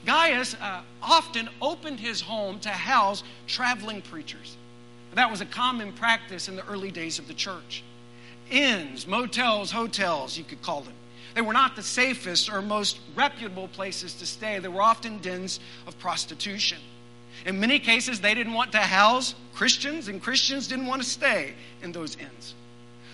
Gaius 0.06 0.54
uh, 0.56 0.82
often 1.02 1.48
opened 1.62 2.02
his 2.02 2.20
home 2.20 2.60
to 2.60 2.70
house 2.70 3.24
traveling 3.48 4.02
preachers. 4.02 4.58
That 5.14 5.32
was 5.32 5.40
a 5.40 5.46
common 5.46 5.94
practice 5.94 6.50
in 6.50 6.58
the 6.58 6.66
early 6.68 6.92
days 6.92 7.18
of 7.18 7.28
the 7.30 7.34
church 7.34 7.82
inns, 8.52 9.08
motels, 9.08 9.72
hotels, 9.72 10.38
you 10.38 10.44
could 10.44 10.62
call 10.62 10.82
them. 10.82 10.94
They 11.34 11.42
were 11.42 11.54
not 11.54 11.76
the 11.76 11.82
safest 11.82 12.52
or 12.52 12.62
most 12.62 13.00
reputable 13.16 13.70
places 13.70 14.14
to 14.16 14.26
stay. 14.26 14.60
They 14.60 14.68
were 14.68 14.82
often 14.82 15.18
dens 15.20 15.60
of 15.88 15.98
prostitution. 15.98 16.78
In 17.46 17.60
many 17.60 17.80
cases, 17.80 18.22
they 18.22 18.34
didn't 18.34 18.54
want 18.54 18.72
to 18.72 18.80
house 18.80 19.36
Christians, 19.54 20.08
and 20.08 20.22
Christians 20.22 20.68
didn't 20.68 20.88
want 20.88 21.02
to 21.02 21.08
stay 21.08 21.54
in 21.82 21.92
those 21.92 22.16
inns. 22.18 22.54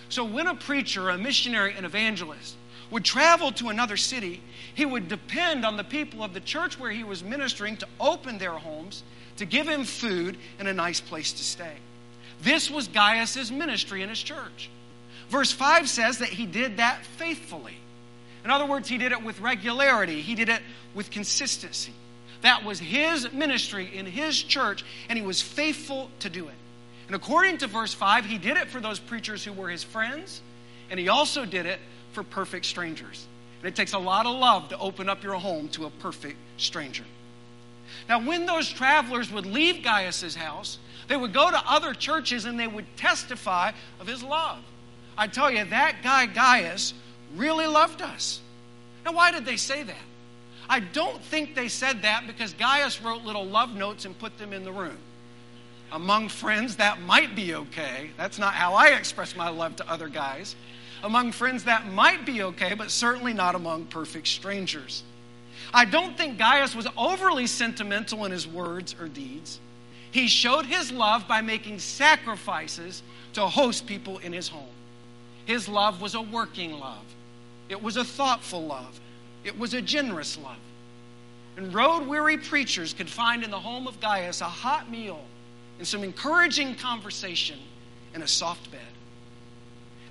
So, 0.08 0.24
when 0.24 0.46
a 0.46 0.54
preacher, 0.54 1.08
a 1.08 1.18
missionary, 1.18 1.74
an 1.74 1.84
evangelist 1.84 2.56
would 2.90 3.04
travel 3.04 3.52
to 3.52 3.70
another 3.70 3.96
city, 3.96 4.42
he 4.74 4.84
would 4.84 5.08
depend 5.08 5.64
on 5.64 5.76
the 5.76 5.84
people 5.84 6.22
of 6.22 6.34
the 6.34 6.40
church 6.40 6.78
where 6.78 6.90
he 6.90 7.04
was 7.04 7.24
ministering 7.24 7.76
to 7.78 7.88
open 7.98 8.38
their 8.38 8.52
homes, 8.52 9.02
to 9.38 9.46
give 9.46 9.66
him 9.66 9.84
food, 9.84 10.36
and 10.58 10.68
a 10.68 10.74
nice 10.74 11.00
place 11.00 11.32
to 11.32 11.42
stay. 11.42 11.74
This 12.42 12.70
was 12.70 12.88
Gaius's 12.88 13.50
ministry 13.50 14.02
in 14.02 14.08
his 14.08 14.22
church. 14.22 14.68
Verse 15.30 15.52
5 15.52 15.88
says 15.88 16.18
that 16.18 16.28
he 16.28 16.44
did 16.44 16.76
that 16.76 17.04
faithfully. 17.16 17.76
In 18.44 18.50
other 18.50 18.66
words, 18.66 18.88
he 18.88 18.98
did 18.98 19.12
it 19.12 19.22
with 19.22 19.40
regularity, 19.40 20.20
he 20.20 20.34
did 20.34 20.48
it 20.48 20.60
with 20.94 21.10
consistency. 21.10 21.94
That 22.42 22.64
was 22.64 22.78
his 22.78 23.32
ministry 23.32 23.90
in 23.92 24.06
his 24.06 24.40
church, 24.42 24.84
and 25.08 25.18
he 25.18 25.24
was 25.24 25.40
faithful 25.40 26.10
to 26.20 26.30
do 26.30 26.48
it. 26.48 26.54
And 27.06 27.16
according 27.16 27.58
to 27.58 27.66
verse 27.66 27.94
5, 27.94 28.24
he 28.24 28.38
did 28.38 28.56
it 28.56 28.68
for 28.68 28.80
those 28.80 28.98
preachers 28.98 29.44
who 29.44 29.52
were 29.52 29.68
his 29.68 29.82
friends, 29.82 30.42
and 30.90 30.98
he 30.98 31.08
also 31.08 31.44
did 31.44 31.66
it 31.66 31.78
for 32.12 32.22
perfect 32.22 32.66
strangers. 32.66 33.26
And 33.60 33.68
it 33.68 33.76
takes 33.76 33.92
a 33.92 33.98
lot 33.98 34.26
of 34.26 34.36
love 34.36 34.68
to 34.70 34.78
open 34.78 35.08
up 35.08 35.22
your 35.22 35.34
home 35.34 35.68
to 35.70 35.86
a 35.86 35.90
perfect 35.90 36.36
stranger. 36.56 37.04
Now, 38.08 38.20
when 38.20 38.46
those 38.46 38.68
travelers 38.68 39.30
would 39.30 39.46
leave 39.46 39.84
Gaius' 39.84 40.34
house, 40.34 40.78
they 41.08 41.16
would 41.16 41.32
go 41.32 41.50
to 41.50 41.62
other 41.70 41.94
churches 41.94 42.44
and 42.44 42.58
they 42.58 42.66
would 42.66 42.86
testify 42.96 43.72
of 44.00 44.06
his 44.06 44.22
love. 44.22 44.58
I 45.16 45.28
tell 45.28 45.50
you, 45.50 45.64
that 45.64 45.96
guy 46.02 46.26
Gaius 46.26 46.94
really 47.36 47.66
loved 47.66 48.02
us. 48.02 48.40
Now, 49.04 49.12
why 49.12 49.30
did 49.30 49.44
they 49.44 49.56
say 49.56 49.82
that? 49.82 49.96
I 50.68 50.80
don't 50.80 51.20
think 51.22 51.54
they 51.54 51.68
said 51.68 52.02
that 52.02 52.26
because 52.26 52.52
Gaius 52.54 53.02
wrote 53.02 53.22
little 53.22 53.44
love 53.44 53.74
notes 53.74 54.04
and 54.04 54.18
put 54.18 54.38
them 54.38 54.52
in 54.52 54.64
the 54.64 54.72
room. 54.72 54.98
Among 55.90 56.28
friends, 56.28 56.76
that 56.76 57.00
might 57.02 57.36
be 57.36 57.54
okay. 57.54 58.10
That's 58.16 58.38
not 58.38 58.54
how 58.54 58.74
I 58.74 58.88
express 58.88 59.36
my 59.36 59.50
love 59.50 59.76
to 59.76 59.90
other 59.90 60.08
guys. 60.08 60.56
Among 61.04 61.32
friends, 61.32 61.64
that 61.64 61.86
might 61.92 62.24
be 62.24 62.42
okay, 62.42 62.74
but 62.74 62.90
certainly 62.90 63.34
not 63.34 63.54
among 63.54 63.86
perfect 63.86 64.28
strangers. 64.28 65.02
I 65.74 65.84
don't 65.84 66.16
think 66.16 66.38
Gaius 66.38 66.74
was 66.74 66.86
overly 66.96 67.46
sentimental 67.46 68.24
in 68.24 68.32
his 68.32 68.46
words 68.46 68.94
or 68.98 69.08
deeds. 69.08 69.60
He 70.10 70.28
showed 70.28 70.66
his 70.66 70.92
love 70.92 71.26
by 71.26 71.40
making 71.40 71.78
sacrifices 71.78 73.02
to 73.32 73.46
host 73.46 73.86
people 73.86 74.18
in 74.18 74.32
his 74.32 74.48
home. 74.48 74.66
His 75.46 75.68
love 75.68 76.00
was 76.00 76.14
a 76.14 76.20
working 76.20 76.78
love, 76.78 77.04
it 77.68 77.82
was 77.82 77.96
a 77.96 78.04
thoughtful 78.04 78.64
love, 78.64 79.00
it 79.44 79.58
was 79.58 79.74
a 79.74 79.82
generous 79.82 80.38
love. 80.38 80.56
And 81.56 81.74
road 81.74 82.06
weary 82.06 82.38
preachers 82.38 82.94
could 82.94 83.08
find 83.08 83.42
in 83.44 83.50
the 83.50 83.58
home 83.58 83.86
of 83.86 84.00
Gaius 84.00 84.40
a 84.40 84.44
hot 84.44 84.90
meal 84.90 85.20
and 85.78 85.86
some 85.86 86.02
encouraging 86.02 86.74
conversation 86.76 87.58
and 88.14 88.22
a 88.22 88.28
soft 88.28 88.70
bed. 88.70 88.80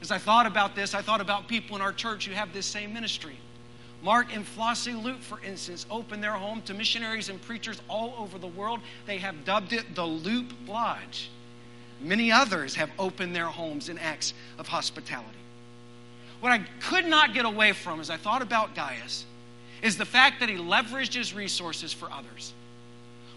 As 0.01 0.11
I 0.11 0.17
thought 0.17 0.45
about 0.45 0.75
this, 0.75 0.93
I 0.93 1.01
thought 1.01 1.21
about 1.21 1.47
people 1.47 1.75
in 1.75 1.81
our 1.81 1.93
church 1.93 2.25
who 2.25 2.33
have 2.33 2.53
this 2.53 2.65
same 2.65 2.93
ministry. 2.93 3.37
Mark 4.03 4.35
and 4.35 4.45
Flossie 4.45 4.95
Loop, 4.95 5.21
for 5.21 5.39
instance, 5.41 5.85
opened 5.91 6.23
their 6.23 6.33
home 6.33 6.61
to 6.63 6.73
missionaries 6.73 7.29
and 7.29 7.39
preachers 7.41 7.79
all 7.87 8.15
over 8.17 8.39
the 8.39 8.47
world. 8.47 8.79
They 9.05 9.19
have 9.19 9.45
dubbed 9.45 9.73
it 9.73 9.93
the 9.93 10.05
Loop 10.05 10.53
Lodge. 10.67 11.29
Many 12.01 12.31
others 12.31 12.73
have 12.75 12.89
opened 12.97 13.35
their 13.35 13.45
homes 13.45 13.89
in 13.89 13.99
acts 13.99 14.33
of 14.57 14.67
hospitality. 14.67 15.37
What 16.41 16.51
I 16.51 16.65
could 16.81 17.05
not 17.05 17.33
get 17.33 17.45
away 17.45 17.71
from 17.71 17.99
as 17.99 18.09
I 18.09 18.17
thought 18.17 18.41
about 18.41 18.75
Gaius 18.75 19.25
is 19.81 19.97
the 19.97 20.05
fact 20.05 20.41
that 20.41 20.49
he 20.49 20.55
leveraged 20.55 21.13
his 21.13 21.33
resources 21.33 21.93
for 21.93 22.11
others. 22.11 22.53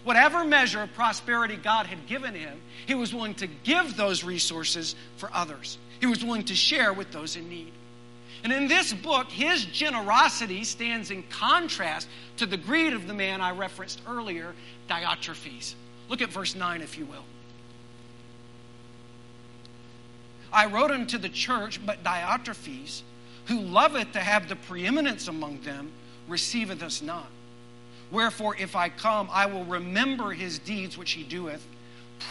Whatever 0.03 0.43
measure 0.43 0.81
of 0.81 0.93
prosperity 0.93 1.55
God 1.55 1.87
had 1.87 2.05
given 2.05 2.35
him, 2.35 2.59
he 2.85 2.93
was 2.93 3.13
willing 3.13 3.33
to 3.35 3.47
give 3.47 3.95
those 3.95 4.23
resources 4.23 4.95
for 5.17 5.29
others. 5.33 5.77
He 5.99 6.05
was 6.05 6.23
willing 6.23 6.43
to 6.45 6.55
share 6.55 6.93
with 6.93 7.11
those 7.11 7.35
in 7.35 7.49
need. 7.49 7.71
And 8.43 8.53
in 8.53 8.67
this 8.67 8.93
book, 8.93 9.31
his 9.31 9.65
generosity 9.65 10.63
stands 10.63 11.09
in 11.09 11.23
contrast 11.23 12.07
to 12.37 12.45
the 12.45 12.57
greed 12.57 12.93
of 12.93 13.07
the 13.07 13.13
man 13.13 13.41
I 13.41 13.51
referenced 13.51 14.01
earlier, 14.07 14.53
Diotrephes. 14.87 15.73
Look 16.09 16.21
at 16.21 16.29
verse 16.29 16.53
9, 16.53 16.81
if 16.81 16.97
you 16.97 17.05
will. 17.05 17.23
I 20.55 20.65
wrote 20.65 20.89
unto 20.89 21.17
the 21.17 21.29
church, 21.29 21.85
but 21.85 22.03
Diotrephes, 22.03 23.03
who 23.45 23.59
loveth 23.59 24.13
to 24.13 24.19
have 24.19 24.49
the 24.49 24.55
preeminence 24.55 25.27
among 25.27 25.61
them, 25.61 25.91
receiveth 26.27 26.81
us 26.81 27.01
not. 27.01 27.27
Wherefore, 28.09 28.55
if 28.57 28.75
I 28.75 28.89
come, 28.89 29.29
I 29.31 29.45
will 29.45 29.65
remember 29.65 30.31
his 30.31 30.57
deeds 30.57 30.97
which 30.97 31.11
he 31.11 31.23
doeth, 31.23 31.65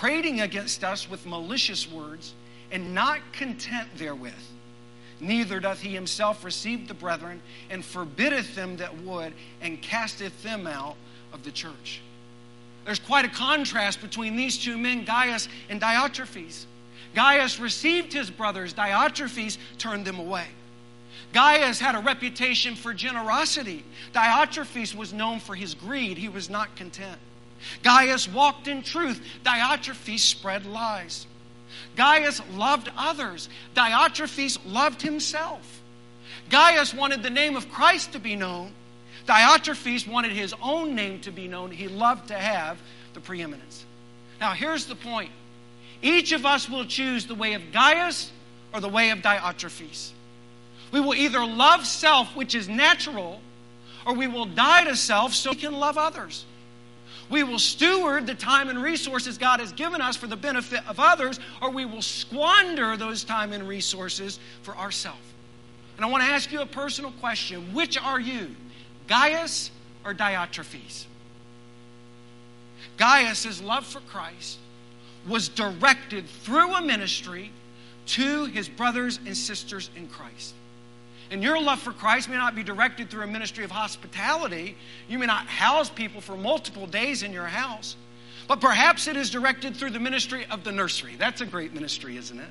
prating 0.01 0.41
against 0.41 0.83
us 0.83 1.09
with 1.09 1.27
malicious 1.27 1.89
words, 1.91 2.35
and 2.73 2.95
not 2.95 3.21
content 3.33 3.89
therewith 3.97 4.33
Neither 5.21 5.61
doth 5.61 5.81
he 5.81 5.95
himself 5.95 6.45
receive 6.45 6.89
the 6.89 6.95
brethren, 6.95 7.41
and 7.71 7.85
forbiddeth 7.85 8.55
them 8.55 8.77
that 8.79 8.97
would, 8.99 9.33
and 9.61 9.81
casteth 9.81 10.43
them 10.43 10.67
out 10.67 10.97
of 11.33 11.45
the 11.45 11.51
church. 11.51 12.01
There's 12.85 12.99
quite 12.99 13.25
a 13.25 13.29
contrast 13.29 14.03
between 14.03 14.37
these 14.37 14.59
two 14.59 14.77
men, 14.77 15.05
Gaius 15.05 15.49
and 15.69 15.81
Diotrephes. 15.81 16.67
Gaius 17.15 17.61
received 17.61 18.13
his 18.13 18.31
brothers, 18.31 18.75
Diotrephes 18.75 19.59
turned 19.79 20.05
them 20.05 20.19
away. 20.19 20.47
Gaius 21.33 21.81
had 21.81 21.95
a 21.95 21.99
reputation 21.99 22.77
for 22.77 22.95
generosity. 22.95 23.85
Diotrephes 24.13 24.95
was 24.95 25.13
known 25.13 25.41
for 25.41 25.55
his 25.55 25.75
greed. 25.75 26.17
He 26.17 26.29
was 26.29 26.49
not 26.49 26.75
content. 26.77 27.19
Gaius 27.83 28.29
walked 28.29 28.69
in 28.69 28.83
truth. 28.83 29.21
Diotrephes 29.45 30.21
spread 30.21 30.65
lies. 30.65 31.27
Gaius 31.97 32.41
loved 32.53 32.91
others. 32.97 33.49
Diotrephes 33.75 34.59
loved 34.65 35.03
himself. 35.03 35.83
Gaius 36.51 36.95
wanted 36.95 37.23
the 37.23 37.31
name 37.31 37.57
of 37.57 37.69
Christ 37.69 38.13
to 38.13 38.21
be 38.21 38.37
known. 38.37 38.73
Diotrephes 39.27 40.07
wanted 40.07 40.33
his 40.33 40.55
own 40.63 40.95
name 40.95 41.21
to 41.23 41.33
be 41.33 41.49
known. 41.49 41.71
He 41.71 41.89
loved 41.89 42.29
to 42.29 42.35
have 42.35 42.79
the 43.15 43.21
preeminence. 43.21 43.85
Now, 44.41 44.53
here's 44.53 44.87
the 44.87 44.95
point 44.95 45.31
each 46.05 46.33
of 46.33 46.45
us 46.45 46.69
will 46.69 46.85
choose 46.85 47.25
the 47.25 47.35
way 47.35 47.55
of 47.55 47.73
Gaius 47.73 48.31
or 48.75 48.81
the 48.81 48.91
way 48.91 49.09
of 49.09 49.21
Diotrephes. 49.21 50.11
We 50.93 51.01
will 51.01 51.15
either 51.15 51.45
love 51.45 51.87
self, 51.87 52.37
which 52.37 52.55
is 52.55 52.69
natural, 52.69 53.41
or 54.07 54.13
we 54.13 54.27
will 54.27 54.45
die 54.45 54.85
to 54.85 54.97
self 54.97 55.33
so 55.33 55.53
we 55.53 55.57
can 55.57 55.73
love 55.73 55.97
others. 55.97 56.45
We 57.31 57.43
will 57.43 57.59
steward 57.59 58.27
the 58.27 58.35
time 58.35 58.69
and 58.69 58.83
resources 58.83 59.39
God 59.39 59.61
has 59.61 59.73
given 59.73 60.03
us 60.03 60.15
for 60.15 60.27
the 60.27 60.37
benefit 60.37 60.87
of 60.87 61.01
others, 61.01 61.41
or 61.63 61.71
we 61.71 61.87
will 61.87 62.03
squander 62.03 62.99
those 62.99 63.25
time 63.25 63.55
and 63.55 63.67
resources 63.67 64.39
for 64.61 64.77
ourselves. 64.77 65.19
And 65.97 66.05
I 66.05 66.11
want 66.11 66.23
to 66.23 66.29
ask 66.29 66.53
you 66.53 66.61
a 66.61 66.67
personal 66.67 67.13
question 67.13 67.73
Which 67.73 67.97
are 67.97 68.21
you, 68.21 68.55
Gaius 69.07 69.71
or 70.05 70.13
Diotrephes? 70.13 71.07
Gaius' 72.99 73.47
is 73.47 73.63
love 73.63 73.87
for 73.87 74.01
Christ 74.01 74.59
was 75.29 75.49
directed 75.49 76.29
through 76.29 76.75
a 76.75 76.83
ministry 76.83 77.51
to 78.07 78.45
his 78.47 78.69
brothers 78.69 79.19
and 79.25 79.37
sisters 79.37 79.91
in 79.97 80.09
Christ. 80.09 80.55
And 81.31 81.43
your 81.43 81.61
love 81.61 81.81
for 81.81 81.93
Christ 81.93 82.29
may 82.29 82.37
not 82.37 82.55
be 82.55 82.63
directed 82.63 83.11
through 83.11 83.23
a 83.23 83.27
ministry 83.27 83.65
of 83.65 83.71
hospitality. 83.71 84.77
You 85.09 85.19
may 85.19 85.27
not 85.27 85.47
house 85.47 85.89
people 85.89 86.21
for 86.21 86.37
multiple 86.37 86.87
days 86.87 87.23
in 87.23 87.33
your 87.33 87.47
house. 87.47 87.97
But 88.47 88.61
perhaps 88.61 89.09
it 89.09 89.17
is 89.17 89.31
directed 89.31 89.75
through 89.75 89.91
the 89.91 90.01
ministry 90.01 90.45
of 90.51 90.65
the 90.65 90.73
nursery. 90.73 91.15
That's 91.19 91.41
a 91.41 91.47
great 91.47 91.73
ministry, 91.73 92.19
isn't 92.19 92.39
it? 92.39 92.49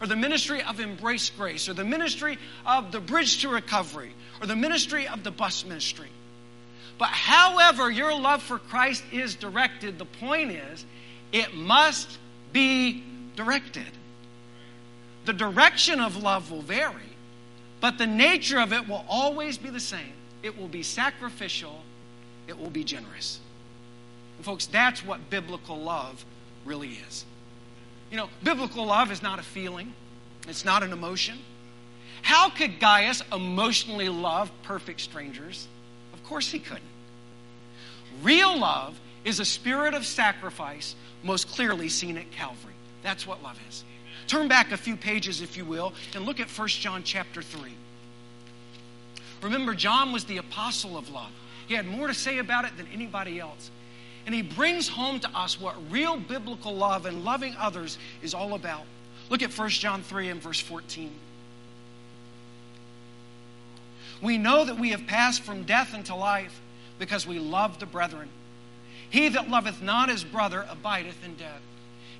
Or 0.00 0.06
the 0.06 0.16
ministry 0.16 0.62
of 0.62 0.80
Embrace 0.80 1.30
Grace, 1.30 1.68
or 1.68 1.72
the 1.72 1.84
ministry 1.84 2.36
of 2.66 2.92
the 2.92 3.00
Bridge 3.00 3.40
to 3.40 3.48
Recovery, 3.48 4.12
or 4.40 4.46
the 4.46 4.56
ministry 4.56 5.08
of 5.08 5.24
the 5.24 5.30
bus 5.30 5.64
ministry. 5.64 6.08
But 6.98 7.08
however 7.08 7.90
your 7.90 8.12
love 8.18 8.42
for 8.42 8.58
Christ 8.58 9.02
is 9.12 9.34
directed, 9.34 9.98
the 9.98 10.04
point 10.04 10.50
is 10.50 10.84
it 11.34 11.52
must 11.54 12.18
be 12.52 13.02
directed. 13.36 13.90
The 15.26 15.32
direction 15.34 16.00
of 16.00 16.22
love 16.22 16.50
will 16.50 16.62
vary, 16.62 16.94
but 17.80 17.98
the 17.98 18.06
nature 18.06 18.60
of 18.60 18.72
it 18.72 18.88
will 18.88 19.04
always 19.08 19.58
be 19.58 19.68
the 19.68 19.80
same 19.80 20.14
it 20.44 20.58
will 20.58 20.68
be 20.68 20.82
sacrificial, 20.82 21.80
it 22.46 22.58
will 22.58 22.68
be 22.68 22.84
generous. 22.84 23.40
And 24.36 24.44
folks, 24.44 24.66
that's 24.66 25.02
what 25.02 25.30
biblical 25.30 25.78
love 25.78 26.22
really 26.66 26.98
is. 27.08 27.24
You 28.10 28.18
know, 28.18 28.28
biblical 28.42 28.84
love 28.84 29.10
is 29.10 29.22
not 29.22 29.38
a 29.38 29.42
feeling, 29.42 29.94
it's 30.46 30.64
not 30.64 30.82
an 30.82 30.92
emotion. 30.92 31.38
How 32.20 32.50
could 32.50 32.78
Gaius 32.78 33.22
emotionally 33.32 34.10
love 34.10 34.50
perfect 34.64 35.00
strangers? 35.00 35.66
Of 36.12 36.22
course 36.24 36.50
he 36.50 36.58
couldn't. 36.58 36.82
Real 38.22 38.58
love 38.58 39.00
is 39.24 39.40
a 39.40 39.44
spirit 39.46 39.94
of 39.94 40.04
sacrifice, 40.04 40.94
most 41.24 41.48
clearly 41.48 41.88
seen 41.88 42.16
at 42.16 42.30
Calvary. 42.30 42.74
That's 43.02 43.26
what 43.26 43.42
love 43.42 43.58
is. 43.68 43.84
Turn 44.26 44.48
back 44.48 44.72
a 44.72 44.76
few 44.76 44.96
pages, 44.96 45.40
if 45.40 45.56
you 45.56 45.64
will, 45.64 45.92
and 46.14 46.24
look 46.24 46.40
at 46.40 46.48
1 46.48 46.68
John 46.68 47.02
chapter 47.02 47.42
3. 47.42 47.72
Remember, 49.42 49.74
John 49.74 50.12
was 50.12 50.24
the 50.24 50.38
apostle 50.38 50.96
of 50.96 51.10
love. 51.10 51.30
He 51.66 51.74
had 51.74 51.86
more 51.86 52.06
to 52.06 52.14
say 52.14 52.38
about 52.38 52.64
it 52.64 52.76
than 52.76 52.86
anybody 52.92 53.40
else. 53.40 53.70
And 54.26 54.34
he 54.34 54.40
brings 54.40 54.88
home 54.88 55.20
to 55.20 55.28
us 55.36 55.60
what 55.60 55.74
real 55.90 56.16
biblical 56.16 56.74
love 56.74 57.04
and 57.04 57.24
loving 57.24 57.54
others 57.58 57.98
is 58.22 58.32
all 58.32 58.54
about. 58.54 58.84
Look 59.28 59.42
at 59.42 59.52
1 59.52 59.68
John 59.70 60.02
3 60.02 60.30
and 60.30 60.42
verse 60.42 60.60
14. 60.60 61.12
We 64.22 64.38
know 64.38 64.64
that 64.64 64.78
we 64.78 64.90
have 64.90 65.06
passed 65.06 65.42
from 65.42 65.64
death 65.64 65.92
into 65.94 66.14
life 66.14 66.58
because 66.98 67.26
we 67.26 67.38
love 67.38 67.78
the 67.78 67.86
brethren. 67.86 68.28
He 69.10 69.28
that 69.28 69.48
loveth 69.48 69.82
not 69.82 70.08
his 70.08 70.24
brother 70.24 70.66
abideth 70.68 71.24
in 71.24 71.34
death. 71.36 71.62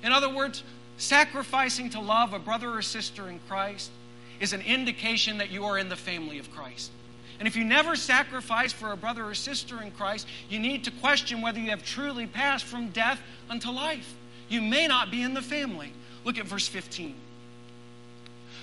In 0.03 0.11
other 0.11 0.29
words, 0.29 0.63
Sacrificing 0.97 1.89
to 1.89 1.99
love 1.99 2.33
a 2.33 2.39
brother 2.39 2.71
or 2.71 2.81
sister 2.81 3.27
in 3.27 3.39
Christ 3.47 3.91
is 4.39 4.53
an 4.53 4.61
indication 4.61 5.37
that 5.39 5.49
you 5.49 5.65
are 5.65 5.77
in 5.77 5.89
the 5.89 5.95
family 5.95 6.39
of 6.39 6.51
Christ. 6.51 6.91
And 7.37 7.47
if 7.47 7.57
you 7.57 7.65
never 7.65 7.97
sacrifice 7.97 8.71
for 8.71 8.93
a 8.93 8.97
brother 8.97 9.25
or 9.25 9.35
sister 9.35 9.81
in 9.81 9.91
Christ, 9.91 10.25
you 10.49 10.57
need 10.57 10.85
to 10.85 10.91
question 10.91 11.41
whether 11.41 11.59
you 11.59 11.71
have 11.71 11.83
truly 11.83 12.27
passed 12.27 12.63
from 12.63 12.89
death 12.89 13.21
unto 13.49 13.69
life. 13.71 14.13
You 14.47 14.61
may 14.61 14.87
not 14.87 15.11
be 15.11 15.21
in 15.21 15.33
the 15.33 15.41
family. 15.41 15.91
Look 16.23 16.37
at 16.37 16.45
verse 16.45 16.67
15. 16.67 17.15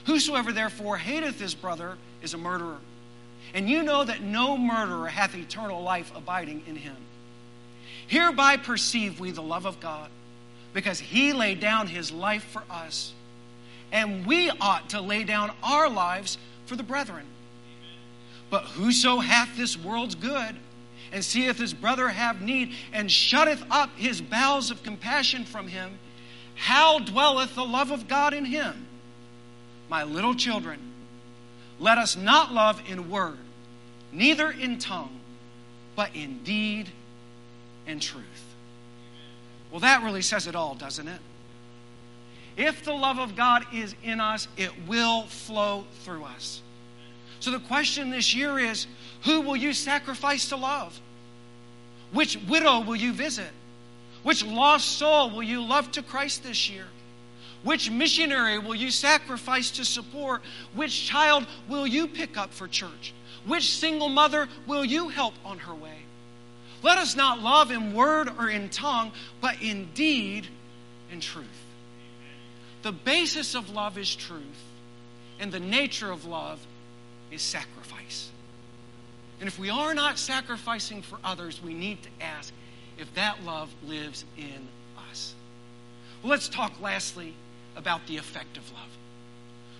Whosoever 0.07 0.53
therefore 0.53 0.97
hateth 0.97 1.39
his 1.39 1.55
brother 1.55 1.99
is 2.23 2.33
a 2.33 2.39
murderer. 2.39 2.79
And 3.53 3.69
you 3.69 3.83
know 3.83 4.05
that 4.05 4.23
no 4.23 4.57
murderer 4.57 5.09
hath 5.09 5.35
eternal 5.35 5.83
life 5.83 6.11
abiding 6.17 6.63
in 6.67 6.77
him. 6.77 6.97
Hereby 8.07 8.57
perceive 8.57 9.21
we 9.21 9.31
the 9.31 9.43
love 9.43 9.67
of 9.67 9.81
God 9.81 10.11
because 10.73 10.99
he 10.99 11.33
laid 11.33 11.61
down 11.61 11.87
his 11.87 12.11
life 12.11 12.45
for 12.45 12.63
us. 12.71 13.13
And 13.91 14.27
we 14.27 14.51
ought 14.51 14.91
to 14.91 15.01
lay 15.01 15.25
down 15.25 15.53
our 15.63 15.89
lives 15.89 16.39
for 16.67 16.77
the 16.77 16.83
brethren. 16.83 17.27
But 18.51 18.65
whoso 18.65 19.19
hath 19.19 19.57
this 19.57 19.79
world's 19.79 20.15
good 20.15 20.57
and 21.13 21.25
seeth 21.25 21.59
his 21.59 21.75
brother 21.75 22.09
have 22.09 22.41
need, 22.41 22.73
and 22.93 23.11
shutteth 23.11 23.63
up 23.71 23.91
his 23.97 24.21
bowels 24.21 24.71
of 24.71 24.83
compassion 24.83 25.45
from 25.45 25.69
him, 25.69 25.99
how 26.55 26.99
dwelleth 26.99 27.55
the 27.55 27.65
love 27.65 27.91
of 27.91 28.09
God 28.09 28.33
in 28.33 28.47
him? 28.47 28.87
My 29.91 30.05
little 30.05 30.35
children, 30.35 30.81
let 31.79 31.99
us 31.99 32.17
not 32.17 32.53
love 32.53 32.83
in 32.89 33.11
word, 33.11 33.39
neither 34.11 34.51
in 34.51 34.79
tongue, 34.79 35.21
but 35.95 36.15
in 36.15 36.43
deed 36.45 36.89
and 37.87 38.01
truth. 38.01 38.55
Well, 39.71 39.81
that 39.81 40.03
really 40.03 40.23
says 40.23 40.47
it 40.47 40.55
all, 40.55 40.75
doesn't 40.75 41.09
it? 41.09 41.21
If 42.57 42.85
the 42.85 42.93
love 42.93 43.19
of 43.19 43.35
God 43.35 43.65
is 43.73 43.95
in 44.03 44.21
us, 44.21 44.47
it 44.57 44.71
will 44.87 45.23
flow 45.23 45.87
through 46.03 46.25
us. 46.25 46.61
So 47.41 47.51
the 47.51 47.61
question 47.61 48.11
this 48.11 48.35
year 48.35 48.59
is 48.59 48.87
who 49.25 49.41
will 49.41 49.57
you 49.57 49.73
sacrifice 49.73 50.51
to 50.51 50.57
love? 50.57 51.01
Which 52.13 52.37
widow 52.49 52.81
will 52.81 52.97
you 52.97 53.13
visit? 53.13 53.51
Which 54.23 54.45
lost 54.45 54.87
soul 54.99 55.31
will 55.31 55.43
you 55.43 55.63
love 55.63 55.91
to 55.93 56.03
Christ 56.03 56.43
this 56.45 56.71
year? 56.71 56.87
Which 57.65 57.91
missionary 57.91 58.59
will 58.59 58.75
you 58.75 58.91
sacrifice 58.91 59.71
to 59.73 59.85
support? 59.85 60.43
Which 60.75 61.07
child 61.07 61.47
will 61.69 61.87
you 61.87 62.07
pick 62.07 62.37
up 62.37 62.53
for 62.53 62.69
church? 62.69 63.15
Which 63.47 63.71
single 63.71 64.09
mother 64.09 64.49
will 64.67 64.85
you 64.85 65.09
help 65.09 65.35
on 65.45 65.59
her 65.59 65.75
way? 65.75 65.99
Let 66.83 66.99
us 66.99 67.15
not 67.15 67.41
love 67.41 67.71
in 67.71 67.95
word 67.95 68.29
or 68.39 68.49
in 68.49 68.69
tongue, 68.69 69.13
but 69.41 69.63
in 69.63 69.89
deed 69.95 70.47
and 71.11 71.23
truth. 71.23 71.47
The 72.83 72.93
basis 72.93 73.55
of 73.55 73.71
love 73.71 73.97
is 73.97 74.15
truth, 74.15 74.43
and 75.39 75.53
the 75.53 75.61
nature 75.61 76.11
of 76.11 76.25
love 76.25 76.65
is 77.31 77.41
sacrifice. 77.41 78.31
And 79.39 79.49
if 79.49 79.59
we 79.59 79.71
are 79.71 79.95
not 79.95 80.19
sacrificing 80.19 81.03
for 81.03 81.19
others, 81.25 81.61
we 81.63 81.75
need 81.75 82.03
to 82.03 82.09
ask 82.21 82.53
if 82.99 83.13
that 83.15 83.45
love 83.45 83.73
lives 83.87 84.25
in 84.37 84.69
us. 85.11 85.35
Well, 86.23 86.31
let's 86.31 86.49
talk 86.49 86.81
lastly 86.81 87.35
about 87.77 88.07
the 88.07 88.19
effect 88.19 88.57
of 88.57 88.71
love. 88.73 88.89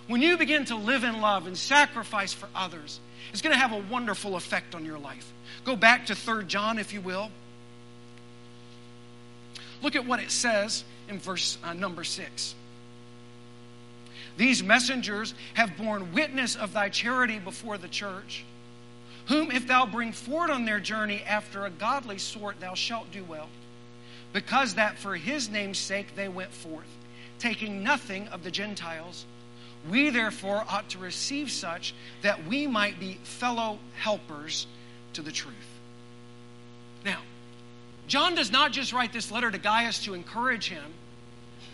When 0.07 0.21
you 0.21 0.37
begin 0.37 0.65
to 0.65 0.75
live 0.75 1.03
in 1.03 1.21
love 1.21 1.47
and 1.47 1.57
sacrifice 1.57 2.33
for 2.33 2.49
others, 2.53 2.99
it's 3.31 3.41
going 3.41 3.53
to 3.53 3.59
have 3.59 3.71
a 3.71 3.83
wonderful 3.91 4.35
effect 4.35 4.75
on 4.75 4.85
your 4.85 4.99
life. 4.99 5.31
Go 5.63 5.75
back 5.75 6.07
to 6.07 6.15
3 6.15 6.45
John, 6.45 6.77
if 6.77 6.93
you 6.93 7.01
will. 7.01 7.31
Look 9.81 9.95
at 9.95 10.05
what 10.05 10.19
it 10.19 10.31
says 10.31 10.83
in 11.09 11.19
verse 11.19 11.57
uh, 11.63 11.73
number 11.73 12.03
6. 12.03 12.55
These 14.37 14.63
messengers 14.63 15.33
have 15.53 15.77
borne 15.77 16.13
witness 16.13 16.55
of 16.55 16.73
thy 16.73 16.89
charity 16.89 17.37
before 17.39 17.77
the 17.77 17.87
church, 17.87 18.43
whom 19.27 19.51
if 19.51 19.67
thou 19.67 19.85
bring 19.85 20.11
forward 20.11 20.49
on 20.49 20.65
their 20.65 20.79
journey 20.79 21.21
after 21.23 21.65
a 21.65 21.69
godly 21.69 22.17
sort, 22.17 22.59
thou 22.59 22.73
shalt 22.73 23.11
do 23.11 23.23
well. 23.23 23.49
Because 24.31 24.73
that 24.75 24.97
for 24.97 25.15
his 25.15 25.49
name's 25.49 25.77
sake 25.77 26.15
they 26.15 26.27
went 26.27 26.51
forth, 26.51 26.87
taking 27.37 27.83
nothing 27.83 28.27
of 28.29 28.43
the 28.43 28.51
Gentiles. 28.51 29.25
We 29.89 30.09
therefore 30.09 30.63
ought 30.69 30.89
to 30.89 30.97
receive 30.97 31.51
such 31.51 31.93
that 32.21 32.45
we 32.45 32.67
might 32.67 32.99
be 32.99 33.19
fellow 33.23 33.79
helpers 33.97 34.67
to 35.13 35.21
the 35.21 35.31
truth. 35.31 35.55
Now, 37.03 37.19
John 38.07 38.35
does 38.35 38.51
not 38.51 38.71
just 38.71 38.93
write 38.93 39.11
this 39.11 39.31
letter 39.31 39.51
to 39.51 39.57
Gaius 39.57 40.03
to 40.05 40.13
encourage 40.13 40.69
him 40.69 40.93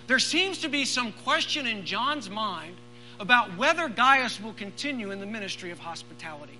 there 0.09 0.17
seems 0.17 0.57
to 0.61 0.69
be 0.69 0.85
some 0.85 1.11
question 1.23 1.67
in 1.67 1.85
John's 1.85 2.31
mind 2.31 2.75
about 3.19 3.55
whether 3.57 3.87
Gaius 3.87 4.41
will 4.41 4.53
continue 4.53 5.11
in 5.11 5.19
the 5.19 5.27
ministry 5.27 5.69
of 5.69 5.77
hospitality. 5.77 6.57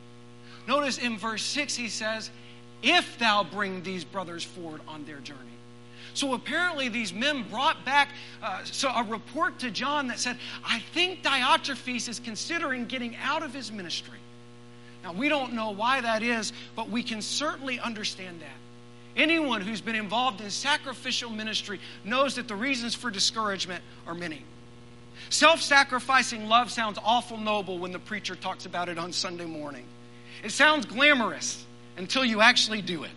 Notice 0.67 0.99
in 0.99 1.17
verse 1.17 1.41
6 1.41 1.75
he 1.75 1.89
says, 1.89 2.29
If 2.83 3.17
thou 3.17 3.43
bring 3.43 3.81
these 3.81 4.05
brothers 4.05 4.43
forward 4.43 4.81
on 4.87 5.03
their 5.05 5.17
journey. 5.17 5.39
So 6.13 6.33
apparently, 6.33 6.89
these 6.89 7.13
men 7.13 7.43
brought 7.49 7.85
back 7.85 8.09
uh, 8.41 8.63
so 8.63 8.89
a 8.89 9.03
report 9.03 9.59
to 9.59 9.71
John 9.71 10.07
that 10.07 10.19
said, 10.19 10.37
I 10.65 10.79
think 10.93 11.23
Diotrephes 11.23 12.09
is 12.09 12.19
considering 12.19 12.85
getting 12.85 13.15
out 13.17 13.43
of 13.43 13.53
his 13.53 13.71
ministry. 13.71 14.17
Now, 15.03 15.13
we 15.13 15.29
don't 15.29 15.53
know 15.53 15.71
why 15.71 16.01
that 16.01 16.23
is, 16.23 16.51
but 16.75 16.89
we 16.89 17.03
can 17.03 17.21
certainly 17.21 17.79
understand 17.79 18.41
that. 18.41 18.47
Anyone 19.15 19.61
who's 19.61 19.81
been 19.81 19.95
involved 19.95 20.41
in 20.41 20.49
sacrificial 20.49 21.29
ministry 21.29 21.79
knows 22.03 22.35
that 22.35 22.47
the 22.47 22.55
reasons 22.55 22.95
for 22.95 23.09
discouragement 23.09 23.83
are 24.07 24.13
many. 24.13 24.43
Self 25.29 25.61
sacrificing 25.61 26.47
love 26.47 26.71
sounds 26.71 26.97
awful 27.03 27.37
noble 27.37 27.79
when 27.79 27.91
the 27.91 27.99
preacher 27.99 28.35
talks 28.35 28.65
about 28.65 28.89
it 28.89 28.97
on 28.97 29.11
Sunday 29.11 29.45
morning. 29.45 29.85
It 30.43 30.51
sounds 30.51 30.85
glamorous 30.85 31.65
until 31.97 32.23
you 32.23 32.41
actually 32.41 32.81
do 32.81 33.03
it. 33.03 33.11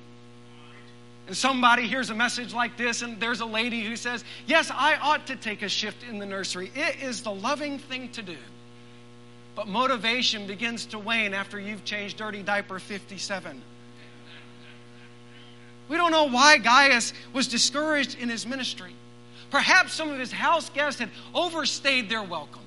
Somebody 1.33 1.87
hears 1.87 2.11
a 2.11 2.15
message 2.15 2.53
like 2.53 2.77
this, 2.77 3.03
and 3.03 3.19
there's 3.21 3.41
a 3.41 3.47
lady 3.47 3.83
who 3.83 3.97
says, 3.97 4.25
Yes, 4.47 4.71
I 4.71 4.97
ought 4.97 5.27
to 5.29 5.37
take 5.37 5.63
a 5.63 5.69
shift 5.69 6.05
in 6.09 6.19
the 6.19 6.27
nursery. 6.27 6.71
It 6.75 7.03
is 7.03 7.23
the 7.23 7.33
loving 7.33 7.79
thing 7.79 8.11
to 8.11 8.23
do. 8.23 8.37
But 9.55 9.69
motivation 9.69 10.47
begins 10.47 10.87
to 10.87 10.99
wane 10.99 11.35
after 11.35 11.61
you've 11.61 11.85
changed 11.85 12.17
dirty 12.17 12.43
diaper 12.43 12.79
57. 12.79 13.63
We 15.89 15.97
don't 15.97 16.11
know 16.11 16.29
why 16.29 16.59
Gaius 16.59 17.13
was 17.33 17.49
discouraged 17.49 18.19
in 18.19 18.29
his 18.29 18.47
ministry. 18.47 18.95
Perhaps 19.51 19.93
some 19.93 20.11
of 20.11 20.19
his 20.19 20.33
house 20.33 20.71
guests 20.71 20.99
had 20.99 21.11
overstayed 21.35 22.09
their 22.09 22.23
welcome. 22.23 22.63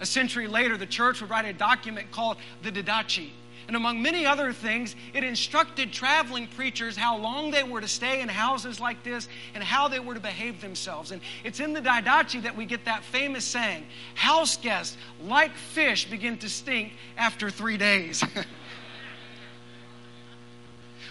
A 0.00 0.06
century 0.06 0.46
later, 0.46 0.76
the 0.76 0.86
church 0.86 1.20
would 1.20 1.30
write 1.30 1.46
a 1.46 1.52
document 1.52 2.10
called 2.10 2.36
the 2.62 2.70
Didache. 2.70 3.30
And 3.68 3.76
among 3.76 4.02
many 4.02 4.26
other 4.26 4.52
things, 4.52 4.96
it 5.14 5.24
instructed 5.24 5.92
traveling 5.92 6.46
preachers 6.46 6.96
how 6.96 7.16
long 7.16 7.50
they 7.50 7.62
were 7.62 7.80
to 7.80 7.88
stay 7.88 8.20
in 8.20 8.28
houses 8.28 8.80
like 8.80 9.02
this 9.02 9.28
and 9.54 9.62
how 9.62 9.88
they 9.88 10.00
were 10.00 10.14
to 10.14 10.20
behave 10.20 10.60
themselves. 10.60 11.12
And 11.12 11.20
it's 11.44 11.60
in 11.60 11.72
the 11.72 11.80
Didache 11.80 12.42
that 12.42 12.56
we 12.56 12.64
get 12.64 12.84
that 12.86 13.04
famous 13.04 13.44
saying 13.44 13.86
house 14.14 14.56
guests, 14.56 14.96
like 15.24 15.54
fish, 15.54 16.08
begin 16.10 16.38
to 16.38 16.48
stink 16.48 16.92
after 17.16 17.50
three 17.50 17.76
days. 17.76 18.24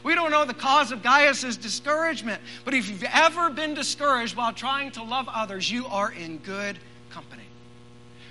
We 0.04 0.16
don't 0.16 0.32
know 0.32 0.46
the 0.46 0.54
cause 0.54 0.92
of 0.92 1.04
Gaius's 1.04 1.58
discouragement, 1.58 2.42
but 2.66 2.74
if 2.74 2.90
you've 2.90 3.04
ever 3.04 3.50
been 3.50 3.74
discouraged 3.74 4.36
while 4.36 4.54
trying 4.54 4.92
to 4.94 5.04
love 5.04 5.28
others, 5.30 5.70
you 5.70 5.86
are 5.88 6.12
in 6.12 6.40
good 6.40 6.80
company. 7.12 7.44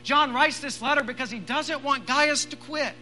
John 0.03 0.35
writes 0.35 0.61
this 0.61 0.83
letter 0.83 1.05
because 1.05 1.31
he 1.31 1.39
doesn't 1.39 1.83
want 1.83 2.07
Gaius 2.07 2.47
to 2.47 2.57
quit. 2.57 2.95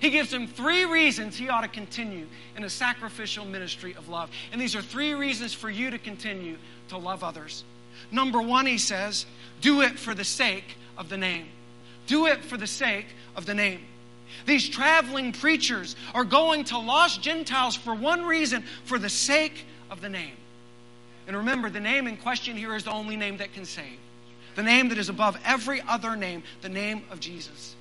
He 0.00 0.10
gives 0.10 0.32
him 0.32 0.46
three 0.46 0.84
reasons 0.84 1.36
he 1.36 1.48
ought 1.48 1.62
to 1.62 1.68
continue 1.68 2.26
in 2.56 2.64
a 2.64 2.70
sacrificial 2.70 3.44
ministry 3.44 3.94
of 3.96 4.08
love. 4.08 4.30
And 4.52 4.60
these 4.60 4.76
are 4.76 4.82
three 4.82 5.14
reasons 5.14 5.52
for 5.52 5.70
you 5.70 5.90
to 5.90 5.98
continue 5.98 6.56
to 6.88 6.98
love 6.98 7.22
others. 7.24 7.64
Number 8.10 8.40
one, 8.40 8.66
he 8.66 8.78
says, 8.78 9.26
do 9.60 9.80
it 9.82 9.98
for 9.98 10.14
the 10.14 10.24
sake 10.24 10.76
of 10.98 11.08
the 11.08 11.16
name. 11.16 11.46
Do 12.06 12.26
it 12.26 12.44
for 12.44 12.56
the 12.56 12.66
sake 12.66 13.06
of 13.36 13.46
the 13.46 13.54
name. 13.54 13.80
These 14.46 14.68
traveling 14.68 15.32
preachers 15.32 15.94
are 16.14 16.24
going 16.24 16.64
to 16.64 16.78
lost 16.78 17.22
Gentiles 17.22 17.76
for 17.76 17.94
one 17.94 18.24
reason 18.24 18.64
for 18.84 18.98
the 18.98 19.08
sake 19.08 19.64
of 19.90 20.00
the 20.00 20.08
name. 20.08 20.36
And 21.26 21.36
remember, 21.36 21.70
the 21.70 21.80
name 21.80 22.06
in 22.06 22.16
question 22.16 22.56
here 22.56 22.74
is 22.74 22.84
the 22.84 22.90
only 22.90 23.16
name 23.16 23.36
that 23.36 23.52
can 23.52 23.64
save. 23.64 23.98
The 24.56 24.62
name 24.62 24.88
that 24.88 24.98
is 24.98 25.08
above 25.08 25.38
every 25.44 25.80
other 25.82 26.16
name, 26.16 26.42
the 26.60 26.68
name 26.68 27.02
of 27.10 27.20
Jesus. 27.20 27.76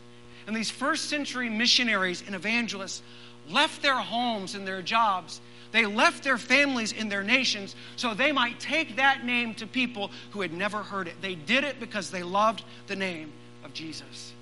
And 0.48 0.56
these 0.56 0.70
first 0.70 1.06
century 1.06 1.50
missionaries 1.50 2.24
and 2.26 2.36
evangelists 2.36 3.02
left 3.50 3.82
their 3.82 3.96
homes 3.96 4.56
and 4.56 4.68
their 4.68 4.82
jobs. 4.82 5.42
They 5.72 5.86
left 5.86 6.24
their 6.24 6.38
families 6.38 6.92
in 6.92 7.10
their 7.10 7.24
nations 7.24 7.76
so 7.96 8.14
they 8.14 8.32
might 8.32 8.60
take 8.60 8.98
that 8.98 9.24
name 9.24 9.54
to 9.56 9.68
people 9.68 10.12
who 10.32 10.42
had 10.42 10.54
never 10.54 10.80
heard 10.80 11.08
it. 11.08 11.16
They 11.22 11.36
did 11.36 11.64
it 11.64 11.80
because 11.80 12.12
they 12.12 12.24
loved 12.24 12.64
the 12.88 12.96
name 12.96 13.32
of 13.64 13.74
Jesus. 13.74 14.34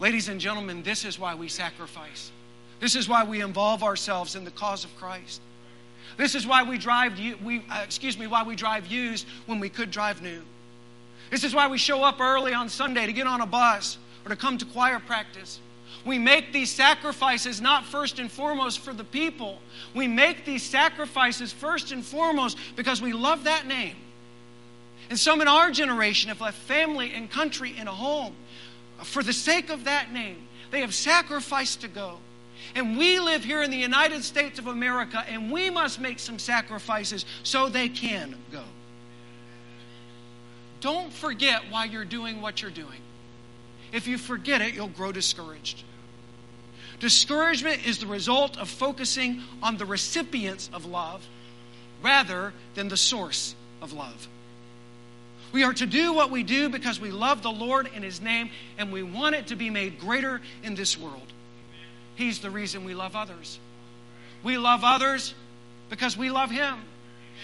Ladies 0.00 0.28
and 0.28 0.40
gentlemen, 0.40 0.82
this 0.82 1.04
is 1.04 1.18
why 1.18 1.34
we 1.34 1.48
sacrifice. 1.48 2.32
This 2.80 2.96
is 2.96 3.08
why 3.08 3.22
we 3.22 3.40
involve 3.40 3.84
ourselves 3.84 4.34
in 4.34 4.44
the 4.44 4.50
cause 4.50 4.84
of 4.84 4.96
Christ. 4.96 5.40
This 6.16 6.34
is 6.34 6.46
why 6.46 6.64
we 6.64 6.78
drive, 6.78 7.18
we, 7.44 7.62
uh, 7.70 7.82
excuse 7.84 8.18
me, 8.18 8.26
why 8.26 8.42
we 8.42 8.56
drive 8.56 8.88
used 8.88 9.26
when 9.46 9.60
we 9.60 9.68
could 9.68 9.90
drive 9.90 10.20
new. 10.20 10.42
This 11.30 11.44
is 11.44 11.54
why 11.54 11.68
we 11.68 11.78
show 11.78 12.02
up 12.02 12.20
early 12.20 12.52
on 12.52 12.68
Sunday 12.68 13.06
to 13.06 13.12
get 13.12 13.26
on 13.26 13.40
a 13.40 13.46
bus 13.46 13.96
or 14.24 14.30
to 14.30 14.36
come 14.36 14.58
to 14.58 14.64
choir 14.64 14.98
practice. 14.98 15.60
We 16.04 16.18
make 16.18 16.52
these 16.52 16.70
sacrifices 16.70 17.60
not 17.60 17.84
first 17.84 18.18
and 18.18 18.30
foremost 18.30 18.80
for 18.80 18.92
the 18.92 19.04
people. 19.04 19.58
We 19.94 20.08
make 20.08 20.44
these 20.44 20.62
sacrifices 20.62 21.52
first 21.52 21.92
and 21.92 22.04
foremost 22.04 22.58
because 22.76 23.00
we 23.00 23.12
love 23.12 23.44
that 23.44 23.66
name. 23.66 23.96
And 25.10 25.18
some 25.18 25.40
in 25.40 25.48
our 25.48 25.70
generation 25.70 26.28
have 26.28 26.40
left 26.40 26.58
family 26.58 27.12
and 27.12 27.30
country 27.30 27.74
and 27.78 27.88
a 27.88 27.92
home 27.92 28.34
for 29.04 29.22
the 29.22 29.32
sake 29.32 29.70
of 29.70 29.84
that 29.84 30.12
name, 30.12 30.46
they 30.70 30.80
have 30.80 30.94
sacrificed 30.94 31.80
to 31.82 31.88
go. 31.88 32.18
And 32.74 32.96
we 32.96 33.18
live 33.18 33.44
here 33.44 33.62
in 33.62 33.70
the 33.70 33.76
United 33.76 34.22
States 34.22 34.58
of 34.58 34.66
America, 34.66 35.24
and 35.28 35.50
we 35.50 35.68
must 35.68 36.00
make 36.00 36.18
some 36.18 36.38
sacrifices 36.38 37.26
so 37.42 37.68
they 37.68 37.88
can 37.88 38.36
go. 38.50 38.62
Don't 40.80 41.12
forget 41.12 41.62
why 41.70 41.84
you're 41.84 42.04
doing 42.04 42.40
what 42.40 42.62
you're 42.62 42.70
doing. 42.70 43.00
If 43.92 44.06
you 44.06 44.18
forget 44.18 44.60
it, 44.60 44.74
you'll 44.74 44.88
grow 44.88 45.12
discouraged. 45.12 45.82
Discouragement 47.00 47.86
is 47.86 47.98
the 47.98 48.06
result 48.06 48.56
of 48.58 48.68
focusing 48.68 49.42
on 49.62 49.76
the 49.76 49.84
recipients 49.84 50.70
of 50.72 50.86
love 50.86 51.26
rather 52.02 52.52
than 52.74 52.88
the 52.88 52.96
source 52.96 53.54
of 53.80 53.92
love. 53.92 54.28
We 55.52 55.64
are 55.64 55.74
to 55.74 55.86
do 55.86 56.14
what 56.14 56.30
we 56.30 56.42
do 56.42 56.70
because 56.70 56.98
we 56.98 57.10
love 57.10 57.42
the 57.42 57.50
Lord 57.50 57.88
in 57.94 58.02
His 58.02 58.20
name 58.20 58.50
and 58.78 58.92
we 58.92 59.02
want 59.02 59.34
it 59.34 59.48
to 59.48 59.56
be 59.56 59.68
made 59.68 60.00
greater 60.00 60.40
in 60.62 60.74
this 60.74 60.98
world. 60.98 61.26
He's 62.14 62.38
the 62.40 62.50
reason 62.50 62.84
we 62.84 62.94
love 62.94 63.14
others. 63.14 63.58
We 64.42 64.56
love 64.56 64.80
others 64.82 65.34
because 65.90 66.16
we 66.16 66.30
love 66.30 66.50
Him. 66.50 66.76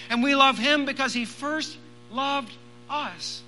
And 0.09 0.23
we 0.23 0.35
love 0.35 0.57
Him 0.57 0.87
because 0.87 1.13
He 1.13 1.25
first 1.25 1.77
loved 2.11 2.53
us. 2.89 3.43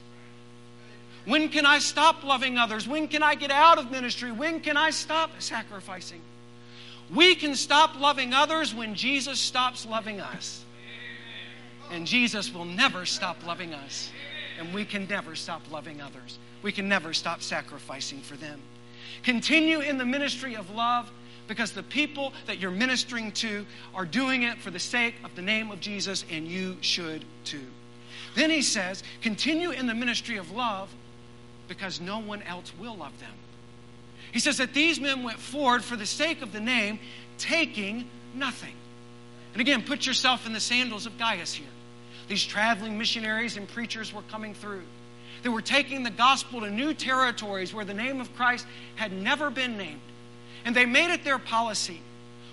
When 1.30 1.48
can 1.48 1.64
I 1.64 1.78
stop 1.78 2.24
loving 2.24 2.58
others? 2.58 2.88
When 2.88 3.06
can 3.06 3.22
I 3.22 3.36
get 3.36 3.52
out 3.52 3.78
of 3.78 3.92
ministry? 3.92 4.32
When 4.32 4.58
can 4.58 4.76
I 4.76 4.90
stop 4.90 5.30
sacrificing? 5.38 6.20
We 7.14 7.36
can 7.36 7.54
stop 7.54 8.00
loving 8.00 8.34
others 8.34 8.74
when 8.74 8.96
Jesus 8.96 9.38
stops 9.38 9.86
loving 9.86 10.20
us. 10.20 10.64
And 11.92 12.04
Jesus 12.04 12.52
will 12.52 12.64
never 12.64 13.06
stop 13.06 13.46
loving 13.46 13.72
us. 13.74 14.10
And 14.58 14.74
we 14.74 14.84
can 14.84 15.06
never 15.06 15.36
stop 15.36 15.62
loving 15.70 16.00
others. 16.00 16.40
We 16.62 16.72
can 16.72 16.88
never 16.88 17.12
stop 17.12 17.42
sacrificing 17.42 18.22
for 18.22 18.34
them. 18.34 18.60
Continue 19.22 19.78
in 19.78 19.98
the 19.98 20.04
ministry 20.04 20.56
of 20.56 20.68
love 20.70 21.12
because 21.46 21.70
the 21.70 21.84
people 21.84 22.32
that 22.46 22.58
you're 22.58 22.72
ministering 22.72 23.30
to 23.32 23.64
are 23.94 24.04
doing 24.04 24.42
it 24.42 24.58
for 24.58 24.72
the 24.72 24.80
sake 24.80 25.14
of 25.22 25.36
the 25.36 25.42
name 25.42 25.70
of 25.70 25.78
Jesus, 25.78 26.24
and 26.28 26.48
you 26.48 26.76
should 26.80 27.24
too. 27.44 27.68
Then 28.34 28.50
he 28.50 28.62
says, 28.62 29.04
continue 29.22 29.70
in 29.70 29.86
the 29.86 29.94
ministry 29.94 30.36
of 30.36 30.50
love 30.50 30.92
because 31.70 32.02
no 32.02 32.18
one 32.18 32.42
else 32.42 32.70
will 32.78 32.96
love 32.96 33.18
them. 33.18 33.32
He 34.32 34.40
says 34.40 34.58
that 34.58 34.74
these 34.74 35.00
men 35.00 35.22
went 35.22 35.38
forward 35.38 35.82
for 35.82 35.96
the 35.96 36.04
sake 36.04 36.42
of 36.42 36.52
the 36.52 36.60
name, 36.60 36.98
taking 37.38 38.10
nothing. 38.34 38.74
And 39.54 39.62
again, 39.62 39.82
put 39.82 40.04
yourself 40.04 40.46
in 40.46 40.52
the 40.52 40.60
sandals 40.60 41.06
of 41.06 41.16
Gaius 41.16 41.54
here. 41.54 41.66
These 42.28 42.44
traveling 42.44 42.98
missionaries 42.98 43.56
and 43.56 43.66
preachers 43.66 44.12
were 44.12 44.22
coming 44.30 44.52
through. 44.52 44.82
They 45.42 45.48
were 45.48 45.62
taking 45.62 46.02
the 46.02 46.10
gospel 46.10 46.60
to 46.60 46.70
new 46.70 46.92
territories 46.92 47.72
where 47.72 47.86
the 47.86 47.94
name 47.94 48.20
of 48.20 48.34
Christ 48.36 48.66
had 48.96 49.12
never 49.12 49.48
been 49.48 49.78
named. 49.78 50.00
And 50.66 50.76
they 50.76 50.84
made 50.84 51.10
it 51.12 51.24
their 51.24 51.38
policy 51.38 52.02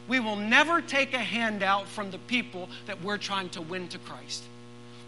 we 0.07 0.19
will 0.19 0.35
never 0.35 0.81
take 0.81 1.13
a 1.13 1.19
handout 1.19 1.87
from 1.87 2.11
the 2.11 2.17
people 2.17 2.69
that 2.85 3.01
we're 3.03 3.17
trying 3.17 3.49
to 3.49 3.61
win 3.61 3.87
to 3.89 3.97
Christ. 3.99 4.43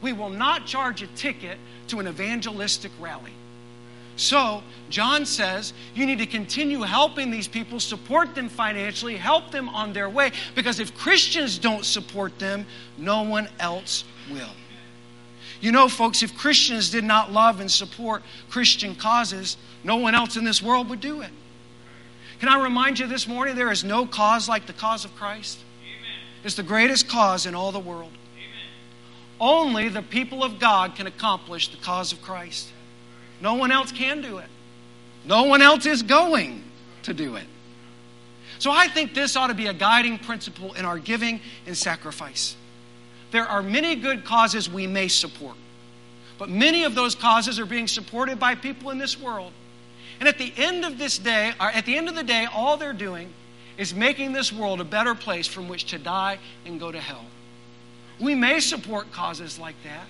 We 0.02 0.14
will 0.14 0.30
not 0.30 0.66
charge 0.66 1.02
a 1.02 1.08
ticket 1.08 1.58
to 1.88 2.00
an 2.00 2.08
evangelistic 2.08 2.92
rally. 3.00 3.32
So, 4.20 4.64
John 4.90 5.26
says 5.26 5.72
you 5.96 6.06
need 6.06 6.18
to 6.18 6.26
continue 6.26 6.82
helping 6.82 7.32
these 7.32 7.48
people, 7.48 7.80
support 7.80 8.36
them 8.36 8.50
financially, 8.50 9.16
help 9.16 9.50
them 9.50 9.70
on 9.70 9.94
their 9.94 10.10
way, 10.10 10.34
because 10.56 10.82
if 10.82 10.94
Christians 10.94 11.58
don't 11.58 11.86
support 11.86 12.38
them, 12.38 12.66
no 12.98 13.22
one 13.22 13.48
else 13.62 14.04
will. 14.30 14.52
You 15.62 15.72
know, 15.72 15.88
folks, 15.88 16.22
if 16.22 16.38
Christians 16.38 16.90
did 16.90 17.06
not 17.06 17.32
love 17.32 17.62
and 17.62 17.72
support 17.72 18.22
Christian 18.50 18.94
causes, 18.94 19.56
no 19.86 19.96
one 19.96 20.14
else 20.14 20.36
in 20.36 20.44
this 20.44 20.62
world 20.62 20.90
would 20.90 21.00
do 21.00 21.22
it. 21.22 21.32
Can 22.42 22.50
I 22.50 22.62
remind 22.62 23.00
you 23.00 23.08
this 23.08 23.26
morning 23.26 23.56
there 23.56 23.72
is 23.72 23.86
no 23.86 24.06
cause 24.06 24.50
like 24.50 24.66
the 24.66 24.74
cause 24.74 25.06
of 25.06 25.16
Christ? 25.16 25.60
Amen. 25.82 26.20
It's 26.44 26.56
the 26.56 26.64
greatest 26.64 27.08
cause 27.08 27.46
in 27.46 27.56
all 27.56 27.72
the 27.72 27.80
world. 27.80 28.12
Amen. 28.36 28.68
Only 29.40 29.88
the 29.88 30.02
people 30.02 30.44
of 30.44 30.60
God 30.60 30.96
can 30.96 31.08
accomplish 31.08 31.70
the 31.70 31.78
cause 31.78 32.12
of 32.12 32.22
Christ. 32.22 32.74
No 33.42 33.56
one 33.56 33.72
else 33.72 33.92
can 33.92 34.22
do 34.22 34.38
it. 34.40 34.48
No 35.26 35.44
one 35.44 35.62
else 35.62 35.86
is 35.86 36.02
going 36.02 36.64
to 37.04 37.14
do 37.14 37.36
it. 37.36 37.46
So 38.58 38.72
I 38.72 38.88
think 38.88 39.14
this 39.14 39.36
ought 39.36 39.48
to 39.48 39.54
be 39.54 39.68
a 39.68 39.74
guiding 39.74 40.18
principle 40.18 40.74
in 40.74 40.86
our 40.86 41.00
giving 41.00 41.40
and 41.66 41.78
sacrifice. 41.78 42.56
There 43.32 43.46
are 43.46 43.62
many 43.62 43.96
good 43.96 44.26
causes 44.26 44.70
we 44.70 44.88
may 44.88 45.08
support, 45.08 45.56
but 46.38 46.50
many 46.50 46.84
of 46.84 46.96
those 46.96 47.16
causes 47.16 47.60
are 47.60 47.66
being 47.66 47.88
supported 47.88 48.40
by 48.40 48.56
people 48.56 48.90
in 48.90 48.98
this 48.98 49.20
world 49.20 49.54
and 50.20 50.28
at 50.28 50.38
the 50.38 50.52
end 50.58 50.84
of 50.84 50.98
this 50.98 51.18
day, 51.18 51.54
or 51.60 51.68
at 51.68 51.86
the 51.86 51.98
end 51.98 52.10
of 52.10 52.16
the 52.16 52.24
day, 52.24 52.46
all 52.54 52.78
they're 52.78 52.94
doing 52.94 53.34
is 53.78 53.94
making 53.94 54.34
this 54.34 54.52
world 54.52 54.82
a 54.82 54.84
better 54.84 55.16
place 55.16 55.48
from 55.48 55.70
which 55.70 55.86
to 55.86 55.98
die 55.98 56.40
and 56.66 56.80
go 56.80 56.92
to 56.92 57.00
hell. 57.00 57.26
We 58.20 58.36
may 58.36 58.60
support 58.60 59.14
causes 59.14 59.58
like 59.58 59.76
that, 59.84 60.06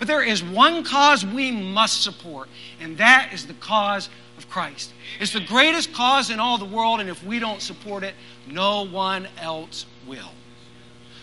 but 0.00 0.08
there 0.08 0.22
is 0.22 0.42
one 0.42 0.82
cause 0.82 1.26
we 1.26 1.52
must 1.52 2.02
support, 2.02 2.48
and 2.80 2.96
that 2.96 3.30
is 3.34 3.46
the 3.46 3.54
cause 3.54 4.08
of 4.38 4.48
Christ. 4.48 4.92
It's 5.20 5.34
the 5.34 5.40
greatest 5.40 5.92
cause 5.92 6.30
in 6.30 6.40
all 6.40 6.56
the 6.56 6.64
world, 6.64 7.00
and 7.00 7.10
if 7.10 7.22
we 7.22 7.38
don't 7.38 7.60
support 7.60 8.02
it, 8.02 8.14
no 8.48 8.86
one 8.86 9.28
else 9.38 9.84
will. 10.06 10.32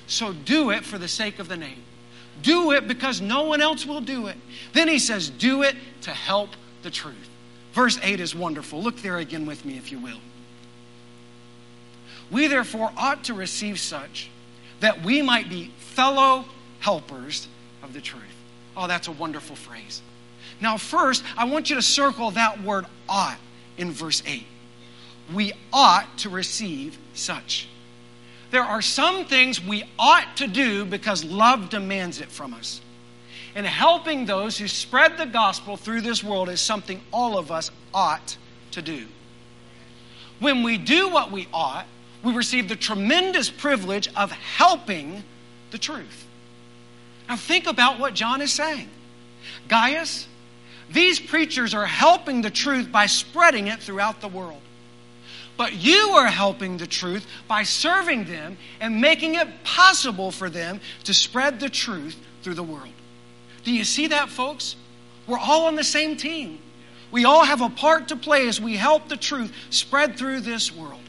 So 0.05 0.31
do 0.31 0.69
it 0.69 0.85
for 0.85 0.99
the 0.99 1.07
sake 1.07 1.39
of 1.39 1.47
the 1.47 1.57
name. 1.57 1.81
Do 2.43 2.71
it 2.71 2.87
because 2.87 3.19
no 3.19 3.41
one 3.45 3.61
else 3.61 3.83
will 3.83 3.99
do 3.99 4.27
it. 4.27 4.37
Then 4.73 4.87
he 4.87 4.99
says, 4.99 5.31
do 5.31 5.63
it 5.63 5.75
to 6.01 6.11
help 6.11 6.51
the 6.83 6.91
truth. 6.91 7.29
Verse 7.73 7.99
8 8.03 8.19
is 8.19 8.35
wonderful. 8.35 8.79
Look 8.79 8.97
there 8.97 9.17
again 9.17 9.47
with 9.47 9.65
me, 9.65 9.77
if 9.77 9.91
you 9.91 9.97
will. 9.97 10.19
We 12.29 12.45
therefore 12.45 12.91
ought 12.95 13.23
to 13.23 13.33
receive 13.33 13.79
such 13.79 14.29
that 14.81 15.03
we 15.03 15.23
might 15.23 15.49
be 15.49 15.71
fellow 15.79 16.45
helpers 16.79 17.47
of 17.81 17.93
the 17.93 18.01
truth. 18.01 18.26
Oh, 18.77 18.87
that's 18.87 19.07
a 19.07 19.11
wonderful 19.11 19.55
phrase. 19.55 20.01
Now, 20.61 20.77
first, 20.77 21.23
I 21.35 21.45
want 21.45 21.69
you 21.69 21.75
to 21.75 21.81
circle 21.81 22.31
that 22.31 22.61
word 22.63 22.85
ought 23.09 23.37
in 23.77 23.91
verse 23.91 24.23
8. 24.25 24.45
We 25.33 25.51
ought 25.73 26.17
to 26.19 26.29
receive 26.29 26.97
such. 27.13 27.67
There 28.51 28.63
are 28.63 28.81
some 28.81 29.25
things 29.25 29.61
we 29.61 29.83
ought 29.99 30.37
to 30.37 30.47
do 30.47 30.85
because 30.85 31.25
love 31.25 31.69
demands 31.69 32.21
it 32.21 32.31
from 32.31 32.53
us 32.53 32.79
and 33.57 33.65
helping 33.65 34.25
those 34.25 34.55
who 34.55 34.67
spread 34.67 35.17
the 35.17 35.25
gospel 35.25 35.77
through 35.77 36.01
this 36.01 36.23
world 36.23 36.47
is 36.47 36.61
something 36.61 37.01
all 37.11 37.39
of 37.39 37.51
us 37.51 37.71
ought 37.91 38.37
to 38.69 38.83
do. 38.83 39.07
When 40.39 40.61
we 40.61 40.77
do 40.77 41.09
what 41.09 41.31
we 41.31 41.47
ought, 41.51 41.87
we 42.21 42.33
receive 42.33 42.69
the 42.69 42.75
tremendous 42.75 43.49
privilege 43.49 44.09
of 44.15 44.31
helping 44.31 45.23
the 45.71 45.79
truth. 45.79 46.26
Now, 47.27 47.35
think 47.35 47.67
about 47.67 47.99
what 47.99 48.13
John 48.13 48.41
is 48.41 48.53
saying. 48.53 48.89
Gaius, 49.67 50.27
these 50.89 51.19
preachers 51.19 51.73
are 51.73 51.85
helping 51.85 52.41
the 52.41 52.49
truth 52.49 52.91
by 52.91 53.05
spreading 53.05 53.67
it 53.67 53.79
throughout 53.79 54.21
the 54.21 54.27
world. 54.27 54.61
But 55.57 55.73
you 55.73 56.11
are 56.11 56.27
helping 56.27 56.77
the 56.77 56.87
truth 56.87 57.25
by 57.47 57.63
serving 57.63 58.25
them 58.25 58.57
and 58.79 59.01
making 59.01 59.35
it 59.35 59.63
possible 59.63 60.31
for 60.31 60.49
them 60.49 60.79
to 61.03 61.13
spread 61.13 61.59
the 61.59 61.69
truth 61.69 62.15
through 62.43 62.53
the 62.53 62.63
world. 62.63 62.93
Do 63.63 63.73
you 63.73 63.83
see 63.83 64.07
that, 64.07 64.29
folks? 64.29 64.75
We're 65.25 65.39
all 65.39 65.65
on 65.65 65.75
the 65.75 65.83
same 65.83 66.15
team. 66.15 66.59
We 67.11 67.25
all 67.25 67.43
have 67.43 67.61
a 67.61 67.69
part 67.69 68.09
to 68.09 68.15
play 68.15 68.47
as 68.47 68.61
we 68.61 68.77
help 68.77 69.09
the 69.09 69.17
truth 69.17 69.51
spread 69.69 70.17
through 70.17 70.41
this 70.41 70.71
world. 70.71 71.01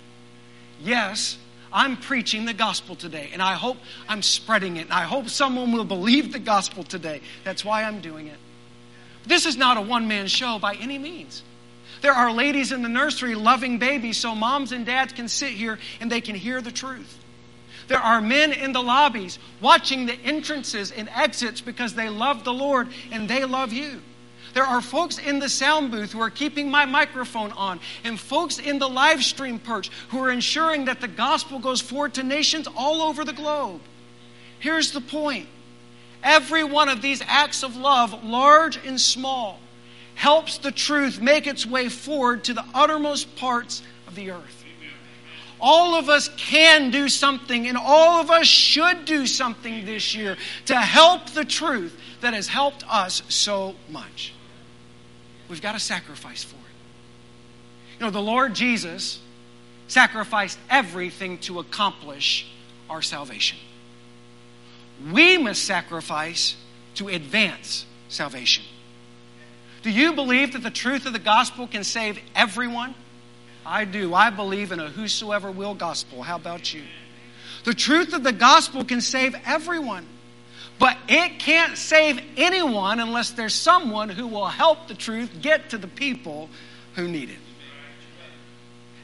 Yes, 0.80 1.36
I'm 1.72 1.96
preaching 1.96 2.44
the 2.44 2.54
gospel 2.54 2.96
today, 2.96 3.30
and 3.32 3.42
I 3.42 3.54
hope 3.54 3.76
I'm 4.08 4.22
spreading 4.22 4.76
it, 4.76 4.82
and 4.82 4.92
I 4.92 5.02
hope 5.02 5.28
someone 5.28 5.72
will 5.72 5.84
believe 5.84 6.32
the 6.32 6.38
gospel 6.38 6.84
today. 6.84 7.20
That's 7.44 7.64
why 7.64 7.84
I'm 7.84 8.00
doing 8.00 8.26
it. 8.26 8.38
This 9.26 9.46
is 9.46 9.56
not 9.56 9.76
a 9.76 9.82
one 9.82 10.08
man 10.08 10.26
show 10.26 10.58
by 10.58 10.74
any 10.74 10.98
means. 10.98 11.42
There 12.00 12.12
are 12.12 12.32
ladies 12.32 12.72
in 12.72 12.82
the 12.82 12.88
nursery 12.88 13.34
loving 13.34 13.78
babies 13.78 14.16
so 14.16 14.34
moms 14.34 14.72
and 14.72 14.86
dads 14.86 15.12
can 15.12 15.28
sit 15.28 15.50
here 15.50 15.78
and 16.00 16.10
they 16.10 16.20
can 16.20 16.34
hear 16.34 16.60
the 16.60 16.70
truth. 16.70 17.18
There 17.88 17.98
are 17.98 18.20
men 18.20 18.52
in 18.52 18.72
the 18.72 18.82
lobbies 18.82 19.38
watching 19.60 20.06
the 20.06 20.14
entrances 20.14 20.92
and 20.92 21.08
exits 21.14 21.60
because 21.60 21.94
they 21.94 22.08
love 22.08 22.44
the 22.44 22.52
Lord 22.52 22.88
and 23.10 23.28
they 23.28 23.44
love 23.44 23.72
you. 23.72 24.02
There 24.58 24.66
are 24.66 24.80
folks 24.80 25.18
in 25.18 25.38
the 25.38 25.48
sound 25.48 25.92
booth 25.92 26.10
who 26.10 26.20
are 26.20 26.30
keeping 26.30 26.68
my 26.68 26.84
microphone 26.84 27.52
on, 27.52 27.78
and 28.02 28.18
folks 28.18 28.58
in 28.58 28.80
the 28.80 28.88
live 28.88 29.22
stream 29.22 29.60
perch 29.60 29.88
who 30.08 30.18
are 30.18 30.32
ensuring 30.32 30.86
that 30.86 31.00
the 31.00 31.06
gospel 31.06 31.60
goes 31.60 31.80
forward 31.80 32.14
to 32.14 32.24
nations 32.24 32.66
all 32.76 33.00
over 33.00 33.24
the 33.24 33.32
globe. 33.32 33.80
Here's 34.58 34.90
the 34.90 35.00
point 35.00 35.46
every 36.24 36.64
one 36.64 36.88
of 36.88 37.02
these 37.02 37.22
acts 37.24 37.62
of 37.62 37.76
love, 37.76 38.24
large 38.24 38.84
and 38.84 39.00
small, 39.00 39.60
helps 40.16 40.58
the 40.58 40.72
truth 40.72 41.20
make 41.20 41.46
its 41.46 41.64
way 41.64 41.88
forward 41.88 42.42
to 42.42 42.52
the 42.52 42.64
uttermost 42.74 43.36
parts 43.36 43.84
of 44.08 44.16
the 44.16 44.32
earth. 44.32 44.64
All 45.60 45.94
of 45.94 46.08
us 46.08 46.30
can 46.36 46.90
do 46.90 47.08
something, 47.08 47.68
and 47.68 47.78
all 47.78 48.20
of 48.20 48.28
us 48.28 48.48
should 48.48 49.04
do 49.04 49.24
something 49.28 49.86
this 49.86 50.16
year 50.16 50.36
to 50.66 50.74
help 50.74 51.30
the 51.30 51.44
truth 51.44 51.96
that 52.22 52.34
has 52.34 52.48
helped 52.48 52.84
us 52.90 53.22
so 53.28 53.76
much. 53.88 54.34
We've 55.48 55.62
got 55.62 55.72
to 55.72 55.80
sacrifice 55.80 56.44
for 56.44 56.56
it. 56.56 57.98
You 57.98 58.06
know, 58.06 58.10
the 58.10 58.22
Lord 58.22 58.54
Jesus 58.54 59.20
sacrificed 59.88 60.58
everything 60.68 61.38
to 61.38 61.58
accomplish 61.58 62.46
our 62.88 63.02
salvation. 63.02 63.58
We 65.10 65.38
must 65.38 65.64
sacrifice 65.64 66.56
to 66.96 67.08
advance 67.08 67.86
salvation. 68.08 68.64
Do 69.82 69.90
you 69.90 70.12
believe 70.12 70.52
that 70.52 70.62
the 70.62 70.70
truth 70.70 71.06
of 71.06 71.12
the 71.12 71.18
gospel 71.18 71.66
can 71.66 71.84
save 71.84 72.18
everyone? 72.34 72.94
I 73.64 73.84
do. 73.84 74.14
I 74.14 74.30
believe 74.30 74.72
in 74.72 74.80
a 74.80 74.88
whosoever 74.88 75.50
will 75.50 75.74
gospel. 75.74 76.22
How 76.22 76.36
about 76.36 76.74
you? 76.74 76.82
The 77.64 77.74
truth 77.74 78.12
of 78.12 78.22
the 78.22 78.32
gospel 78.32 78.84
can 78.84 79.00
save 79.00 79.36
everyone, 79.44 80.06
but 80.78 80.96
it 81.08 81.38
can't 81.38 81.76
save 81.76 82.20
anyone 82.36 83.00
unless 83.00 83.30
there's 83.30 83.54
someone 83.54 84.08
who 84.08 84.26
will 84.26 84.46
help 84.46 84.88
the 84.88 84.94
truth 84.94 85.30
get 85.42 85.70
to 85.70 85.78
the 85.78 85.88
people 85.88 86.48
who 86.94 87.08
need 87.08 87.30
it. 87.30 87.38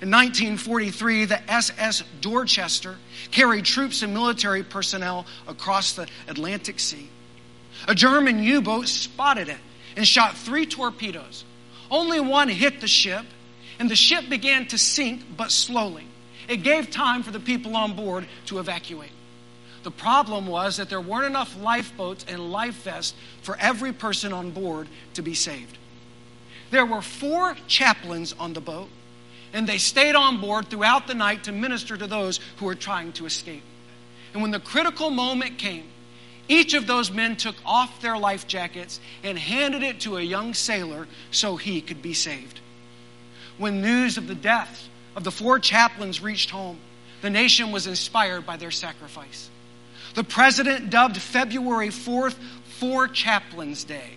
In 0.00 0.10
1943, 0.10 1.24
the 1.24 1.50
SS 1.50 2.02
Dorchester 2.20 2.96
carried 3.30 3.64
troops 3.64 4.02
and 4.02 4.12
military 4.12 4.62
personnel 4.62 5.24
across 5.48 5.92
the 5.94 6.06
Atlantic 6.28 6.78
Sea. 6.78 7.08
A 7.88 7.94
German 7.94 8.42
U 8.42 8.60
boat 8.60 8.86
spotted 8.86 9.48
it 9.48 9.56
and 9.96 10.06
shot 10.06 10.36
three 10.36 10.66
torpedoes. 10.66 11.44
Only 11.90 12.20
one 12.20 12.48
hit 12.48 12.80
the 12.80 12.86
ship, 12.86 13.24
and 13.78 13.90
the 13.90 13.96
ship 13.96 14.28
began 14.28 14.66
to 14.68 14.78
sink, 14.78 15.22
but 15.36 15.50
slowly. 15.50 16.06
It 16.48 16.58
gave 16.58 16.90
time 16.90 17.22
for 17.22 17.30
the 17.30 17.40
people 17.40 17.76
on 17.76 17.94
board 17.94 18.26
to 18.46 18.58
evacuate. 18.58 19.10
The 19.84 19.90
problem 19.90 20.46
was 20.46 20.78
that 20.78 20.88
there 20.88 21.00
weren't 21.00 21.26
enough 21.26 21.56
lifeboats 21.60 22.24
and 22.26 22.50
life 22.50 22.82
vests 22.84 23.14
for 23.42 23.56
every 23.60 23.92
person 23.92 24.32
on 24.32 24.50
board 24.50 24.88
to 25.12 25.22
be 25.22 25.34
saved. 25.34 25.76
There 26.70 26.86
were 26.86 27.02
four 27.02 27.54
chaplains 27.68 28.34
on 28.40 28.54
the 28.54 28.62
boat, 28.62 28.88
and 29.52 29.68
they 29.68 29.76
stayed 29.76 30.14
on 30.14 30.40
board 30.40 30.68
throughout 30.68 31.06
the 31.06 31.14
night 31.14 31.44
to 31.44 31.52
minister 31.52 31.98
to 31.98 32.06
those 32.06 32.40
who 32.56 32.64
were 32.64 32.74
trying 32.74 33.12
to 33.12 33.26
escape. 33.26 33.62
And 34.32 34.40
when 34.40 34.50
the 34.50 34.58
critical 34.58 35.10
moment 35.10 35.58
came, 35.58 35.84
each 36.48 36.72
of 36.72 36.86
those 36.86 37.10
men 37.10 37.36
took 37.36 37.56
off 37.64 38.00
their 38.00 38.16
life 38.16 38.46
jackets 38.46 39.00
and 39.22 39.38
handed 39.38 39.82
it 39.82 40.00
to 40.00 40.16
a 40.16 40.22
young 40.22 40.54
sailor 40.54 41.06
so 41.30 41.56
he 41.56 41.82
could 41.82 42.00
be 42.00 42.14
saved. 42.14 42.60
When 43.58 43.82
news 43.82 44.16
of 44.16 44.28
the 44.28 44.34
death 44.34 44.88
of 45.14 45.24
the 45.24 45.30
four 45.30 45.58
chaplains 45.58 46.22
reached 46.22 46.50
home, 46.50 46.78
the 47.20 47.30
nation 47.30 47.70
was 47.70 47.86
inspired 47.86 48.46
by 48.46 48.56
their 48.56 48.70
sacrifice. 48.70 49.50
The 50.14 50.24
president 50.24 50.90
dubbed 50.90 51.16
February 51.16 51.88
4th 51.88 52.36
Four 52.78 53.08
Chaplains 53.08 53.84
Day. 53.84 54.16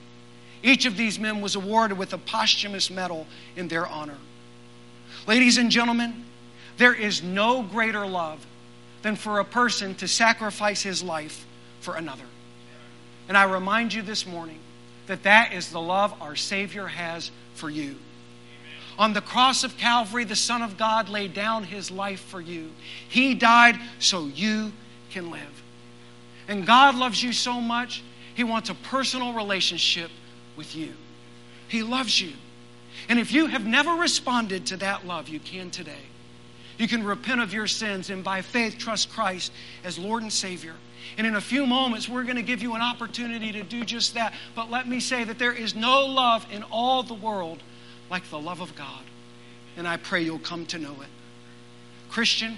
Each 0.62 0.86
of 0.86 0.98
these 0.98 1.20
men 1.20 1.42
was 1.42 1.56
awarded 1.56 1.98
with 1.98 2.14
a 2.14 2.18
posthumous 2.18 2.90
medal 2.90 3.28
in 3.56 3.68
their 3.68 3.88
honor. 3.88 4.18
Ladies 5.26 5.58
and 5.58 5.72
gentlemen, 5.72 6.26
there 6.78 6.94
is 6.94 7.24
no 7.24 7.62
greater 7.62 8.06
love 8.06 8.46
than 9.02 9.16
for 9.16 9.40
a 9.40 9.46
person 9.46 9.96
to 9.96 10.08
sacrifice 10.08 10.82
his 10.82 11.04
life 11.04 11.46
for 11.80 11.96
another. 11.96 12.26
And 13.28 13.38
I 13.38 13.44
remind 13.44 13.94
you 13.94 14.02
this 14.02 14.26
morning 14.26 14.60
that 15.08 15.24
that 15.24 15.54
is 15.54 15.72
the 15.72 15.82
love 15.82 16.14
our 16.22 16.36
Savior 16.36 16.88
has 16.88 17.32
for 17.56 17.70
you. 17.70 17.96
On 18.98 19.14
the 19.14 19.22
cross 19.22 19.64
of 19.64 19.78
Calvary, 19.78 20.24
the 20.24 20.36
Son 20.36 20.62
of 20.62 20.78
God 20.78 21.08
laid 21.08 21.34
down 21.34 21.64
his 21.64 21.92
life 21.92 22.20
for 22.20 22.42
you. 22.42 22.72
He 23.08 23.36
died 23.36 23.80
so 24.00 24.26
you 24.26 24.72
can 25.12 25.30
live. 25.30 25.57
And 26.48 26.66
God 26.66 26.96
loves 26.96 27.22
you 27.22 27.34
so 27.34 27.60
much, 27.60 28.04
he 28.36 28.44
wants 28.44 28.70
a 28.70 28.76
personal 28.76 29.34
relationship 29.34 30.12
with 30.56 30.76
you. 30.76 30.94
He 31.68 31.84
loves 31.84 32.22
you. 32.22 32.34
And 33.10 33.20
if 33.20 33.32
you 33.32 33.48
have 33.48 33.66
never 33.66 33.94
responded 33.94 34.66
to 34.68 34.78
that 34.78 35.06
love, 35.06 35.28
you 35.28 35.40
can 35.40 35.70
today. 35.70 36.04
You 36.78 36.88
can 36.88 37.04
repent 37.04 37.42
of 37.42 37.54
your 37.54 37.68
sins 37.68 38.10
and 38.10 38.24
by 38.24 38.42
faith 38.42 38.78
trust 38.78 39.10
Christ 39.10 39.52
as 39.84 39.98
Lord 39.98 40.22
and 40.24 40.32
Savior. 40.32 40.76
And 41.18 41.26
in 41.26 41.36
a 41.36 41.42
few 41.42 41.66
moments, 41.66 42.08
we're 42.08 42.24
going 42.24 42.36
to 42.36 42.44
give 42.44 42.62
you 42.62 42.76
an 42.76 42.82
opportunity 42.82 43.52
to 43.54 43.64
do 43.64 43.84
just 43.84 44.14
that. 44.14 44.34
But 44.56 44.70
let 44.70 44.88
me 44.88 45.00
say 45.00 45.24
that 45.24 45.40
there 45.40 45.54
is 45.54 45.74
no 45.76 46.06
love 46.06 46.46
in 46.52 46.64
all 46.64 47.02
the 47.04 47.14
world 47.14 47.60
like 48.10 48.30
the 48.30 48.40
love 48.40 48.62
of 48.62 48.76
God. 48.76 49.02
And 49.76 49.88
I 49.88 49.98
pray 49.98 50.22
you'll 50.22 50.40
come 50.40 50.66
to 50.68 50.80
know 50.80 50.94
it. 51.02 51.08
Christian, 52.10 52.58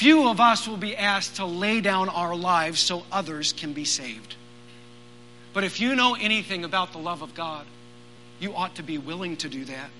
few 0.00 0.28
of 0.28 0.40
us 0.40 0.66
will 0.66 0.78
be 0.78 0.96
asked 0.96 1.36
to 1.36 1.44
lay 1.44 1.82
down 1.82 2.08
our 2.08 2.34
lives 2.34 2.80
so 2.80 3.02
others 3.12 3.52
can 3.52 3.74
be 3.74 3.84
saved. 3.84 4.34
But 5.52 5.62
if 5.62 5.78
you 5.78 5.94
know 5.94 6.14
anything 6.14 6.64
about 6.64 6.92
the 6.92 6.98
love 6.98 7.20
of 7.20 7.34
God, 7.34 7.66
you 8.38 8.54
ought 8.54 8.76
to 8.76 8.82
be 8.82 8.96
willing 8.96 9.36
to 9.36 9.50
do 9.50 9.66
that. 9.66 9.90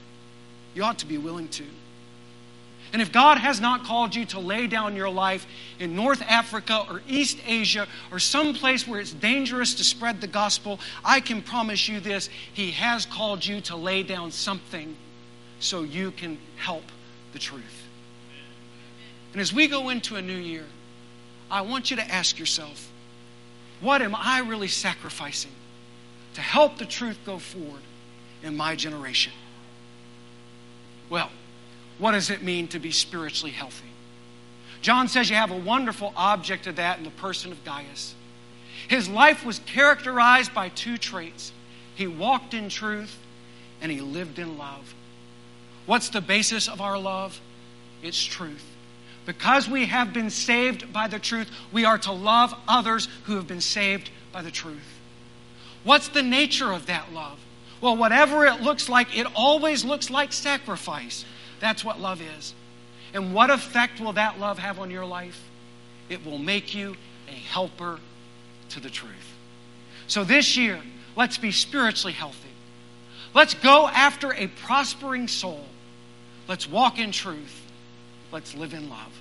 You 0.74 0.84
ought 0.84 1.00
to 1.00 1.06
be 1.06 1.18
willing 1.18 1.48
to. 1.48 1.64
And 2.94 3.02
if 3.02 3.12
God 3.12 3.36
has 3.36 3.60
not 3.60 3.84
called 3.84 4.14
you 4.14 4.24
to 4.26 4.40
lay 4.40 4.66
down 4.68 4.96
your 4.96 5.10
life 5.10 5.46
in 5.78 5.94
North 5.94 6.22
Africa 6.22 6.86
or 6.88 7.02
East 7.06 7.36
Asia 7.46 7.86
or 8.10 8.18
some 8.18 8.54
place 8.54 8.88
where 8.88 9.00
it's 9.00 9.12
dangerous 9.12 9.74
to 9.74 9.84
spread 9.84 10.22
the 10.22 10.26
gospel, 10.26 10.80
I 11.04 11.20
can 11.20 11.42
promise 11.42 11.90
you 11.90 12.00
this 12.00 12.30
He 12.54 12.70
has 12.70 13.04
called 13.04 13.44
you 13.44 13.60
to 13.62 13.76
lay 13.76 14.02
down 14.02 14.30
something 14.30 14.96
so 15.58 15.82
you 15.82 16.10
can 16.10 16.38
help 16.56 16.84
the 17.34 17.38
truth. 17.38 17.89
And 19.32 19.40
as 19.40 19.52
we 19.52 19.68
go 19.68 19.88
into 19.88 20.16
a 20.16 20.22
new 20.22 20.36
year, 20.36 20.64
I 21.50 21.62
want 21.62 21.90
you 21.90 21.96
to 21.96 22.10
ask 22.10 22.38
yourself 22.38 22.90
what 23.80 24.02
am 24.02 24.14
I 24.14 24.40
really 24.40 24.68
sacrificing 24.68 25.52
to 26.34 26.40
help 26.40 26.78
the 26.78 26.84
truth 26.84 27.18
go 27.24 27.38
forward 27.38 27.80
in 28.42 28.56
my 28.56 28.76
generation? 28.76 29.32
Well, 31.08 31.30
what 31.98 32.12
does 32.12 32.30
it 32.30 32.42
mean 32.42 32.68
to 32.68 32.78
be 32.78 32.92
spiritually 32.92 33.52
healthy? 33.52 33.88
John 34.82 35.08
says 35.08 35.28
you 35.28 35.36
have 35.36 35.50
a 35.50 35.56
wonderful 35.56 36.12
object 36.16 36.66
of 36.66 36.76
that 36.76 36.98
in 36.98 37.04
the 37.04 37.10
person 37.10 37.52
of 37.52 37.64
Gaius. 37.64 38.14
His 38.88 39.08
life 39.08 39.44
was 39.44 39.58
characterized 39.60 40.54
by 40.54 40.68
two 40.70 40.96
traits 40.96 41.52
he 41.94 42.06
walked 42.06 42.54
in 42.54 42.68
truth 42.68 43.18
and 43.82 43.92
he 43.92 44.00
lived 44.00 44.38
in 44.38 44.56
love. 44.56 44.94
What's 45.86 46.08
the 46.08 46.20
basis 46.20 46.68
of 46.68 46.80
our 46.80 46.98
love? 46.98 47.40
It's 48.02 48.22
truth. 48.22 48.64
Because 49.30 49.68
we 49.68 49.86
have 49.86 50.12
been 50.12 50.28
saved 50.28 50.92
by 50.92 51.06
the 51.06 51.20
truth, 51.20 51.48
we 51.70 51.84
are 51.84 51.98
to 51.98 52.10
love 52.10 52.52
others 52.66 53.06
who 53.26 53.36
have 53.36 53.46
been 53.46 53.60
saved 53.60 54.10
by 54.32 54.42
the 54.42 54.50
truth. 54.50 54.98
What's 55.84 56.08
the 56.08 56.24
nature 56.24 56.72
of 56.72 56.86
that 56.86 57.12
love? 57.12 57.38
Well, 57.80 57.96
whatever 57.96 58.44
it 58.44 58.60
looks 58.60 58.88
like, 58.88 59.16
it 59.16 59.28
always 59.36 59.84
looks 59.84 60.10
like 60.10 60.32
sacrifice. 60.32 61.24
That's 61.60 61.84
what 61.84 62.00
love 62.00 62.20
is. 62.20 62.54
And 63.14 63.32
what 63.32 63.50
effect 63.50 64.00
will 64.00 64.14
that 64.14 64.40
love 64.40 64.58
have 64.58 64.80
on 64.80 64.90
your 64.90 65.06
life? 65.06 65.40
It 66.08 66.26
will 66.26 66.38
make 66.38 66.74
you 66.74 66.96
a 67.28 67.32
helper 67.32 68.00
to 68.70 68.80
the 68.80 68.90
truth. 68.90 69.36
So 70.08 70.24
this 70.24 70.56
year, 70.56 70.80
let's 71.14 71.38
be 71.38 71.52
spiritually 71.52 72.14
healthy. 72.14 72.50
Let's 73.32 73.54
go 73.54 73.86
after 73.86 74.34
a 74.34 74.48
prospering 74.48 75.28
soul. 75.28 75.66
Let's 76.48 76.68
walk 76.68 76.98
in 76.98 77.12
truth. 77.12 77.69
Let's 78.32 78.54
live 78.54 78.74
in 78.74 78.88
love. 78.88 79.20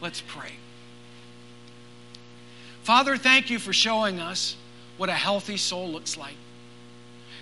Let's 0.00 0.20
pray. 0.20 0.52
Father, 2.82 3.16
thank 3.16 3.48
you 3.48 3.58
for 3.58 3.72
showing 3.72 4.20
us 4.20 4.56
what 4.96 5.08
a 5.08 5.14
healthy 5.14 5.56
soul 5.56 5.88
looks 5.88 6.16
like. 6.16 6.34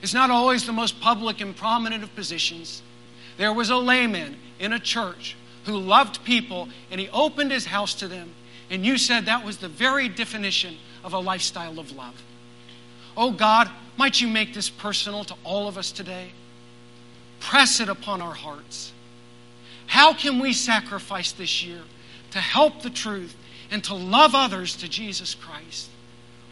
It's 0.02 0.14
not 0.14 0.30
always 0.30 0.66
the 0.66 0.72
most 0.72 1.00
public 1.00 1.40
and 1.40 1.54
prominent 1.54 2.02
of 2.02 2.14
positions. 2.14 2.82
There 3.36 3.52
was 3.52 3.70
a 3.70 3.76
layman 3.76 4.36
in 4.58 4.72
a 4.72 4.78
church 4.78 5.36
who 5.64 5.76
loved 5.78 6.24
people 6.24 6.68
and 6.90 7.00
he 7.00 7.08
opened 7.10 7.52
his 7.52 7.66
house 7.66 7.94
to 7.94 8.08
them. 8.08 8.30
And 8.70 8.84
you 8.84 8.98
said 8.98 9.26
that 9.26 9.44
was 9.44 9.58
the 9.58 9.68
very 9.68 10.08
definition 10.08 10.76
of 11.04 11.12
a 11.12 11.18
lifestyle 11.18 11.78
of 11.78 11.92
love. 11.92 12.22
Oh 13.16 13.32
God, 13.32 13.70
might 13.96 14.20
you 14.20 14.28
make 14.28 14.54
this 14.54 14.70
personal 14.70 15.24
to 15.24 15.34
all 15.44 15.68
of 15.68 15.76
us 15.76 15.92
today? 15.92 16.32
Press 17.40 17.80
it 17.80 17.88
upon 17.88 18.22
our 18.22 18.34
hearts. 18.34 18.92
How 19.92 20.14
can 20.14 20.38
we 20.38 20.54
sacrifice 20.54 21.32
this 21.32 21.62
year 21.62 21.82
to 22.30 22.38
help 22.38 22.80
the 22.80 22.88
truth 22.88 23.36
and 23.70 23.84
to 23.84 23.94
love 23.94 24.34
others 24.34 24.74
to 24.76 24.88
Jesus 24.88 25.34
Christ? 25.34 25.90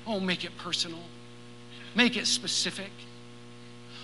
Oh, 0.07 0.20
make 0.20 0.44
it 0.44 0.59
personal, 0.59 1.00
make 1.94 2.18
it 2.18 2.26
specific. 2.26 2.90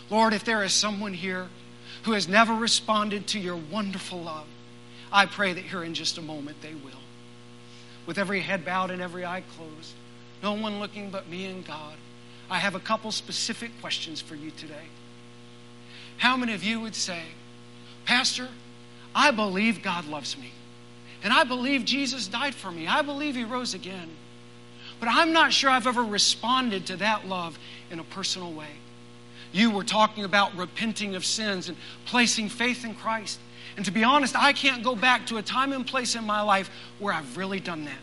Lord, 0.09 0.33
if 0.33 0.43
there 0.43 0.65
is 0.65 0.73
someone 0.73 1.13
here 1.13 1.49
who 2.05 2.13
has 2.13 2.27
never 2.27 2.55
responded 2.55 3.27
to 3.27 3.39
your 3.39 3.57
wonderful 3.57 4.23
love, 4.23 4.47
I 5.13 5.27
pray 5.27 5.53
that 5.53 5.65
here 5.65 5.85
in 5.85 5.93
just 5.93 6.17
a 6.17 6.23
moment 6.23 6.63
they 6.63 6.73
will. 6.73 7.03
With 8.07 8.17
every 8.17 8.41
head 8.41 8.65
bowed 8.65 8.91
and 8.91 9.03
every 9.03 9.27
eye 9.27 9.43
closed, 9.55 9.93
no 10.43 10.55
one 10.55 10.81
looking 10.81 11.11
but 11.11 11.29
me 11.29 11.45
and 11.45 11.63
God, 11.63 11.97
I 12.49 12.57
have 12.57 12.75
a 12.75 12.81
couple 12.81 13.13
specific 13.13 13.71
questions 13.83 14.23
for 14.23 14.35
you 14.35 14.51
today. 14.51 14.89
How 16.17 16.39
many 16.39 16.55
of 16.55 16.65
you 16.65 16.81
would 16.81 16.95
say, 16.95 17.21
Pastor, 18.07 18.49
I 19.17 19.33
believe 19.33 19.83
God 19.83 20.07
loves 20.07 20.37
me, 20.37 20.53
and 21.25 21.33
I 21.33 21.43
believe 21.43 21.85
Jesus 21.85 22.29
died 22.29 22.55
for 22.55 22.71
me, 22.71 22.87
I 22.87 23.01
believe 23.01 23.35
He 23.35 23.45
rose 23.45 23.73
again, 23.75 24.11
but 25.01 25.09
I'm 25.09 25.33
not 25.33 25.53
sure 25.53 25.71
I've 25.71 25.87
ever 25.87 26.05
responded 26.05 26.87
to 26.87 26.97
that 26.99 27.27
love 27.27 27.59
in 27.91 27.99
a 27.99 28.05
personal 28.05 28.53
way? 28.53 28.69
You 29.53 29.71
were 29.71 29.85
talking 29.85 30.25
about 30.25 30.55
repenting 30.55 31.15
of 31.15 31.25
sins 31.25 31.69
and 31.69 31.79
placing 32.05 32.51
faith 32.51 32.85
in 32.85 32.95
Christ. 32.95 33.39
And 33.77 33.85
to 33.87 33.91
be 33.91 34.05
honest, 34.05 34.37
I 34.37 34.53
can't 34.53 34.83
go 34.83 34.95
back 34.95 35.27
to 35.27 35.39
a 35.39 35.43
time 35.43 35.73
and 35.73 35.87
place 35.87 36.15
in 36.15 36.25
my 36.25 36.43
life 36.43 36.71
where 36.99 37.15
I've 37.15 37.37
really 37.37 37.61
done 37.61 37.85
that. 37.85 37.99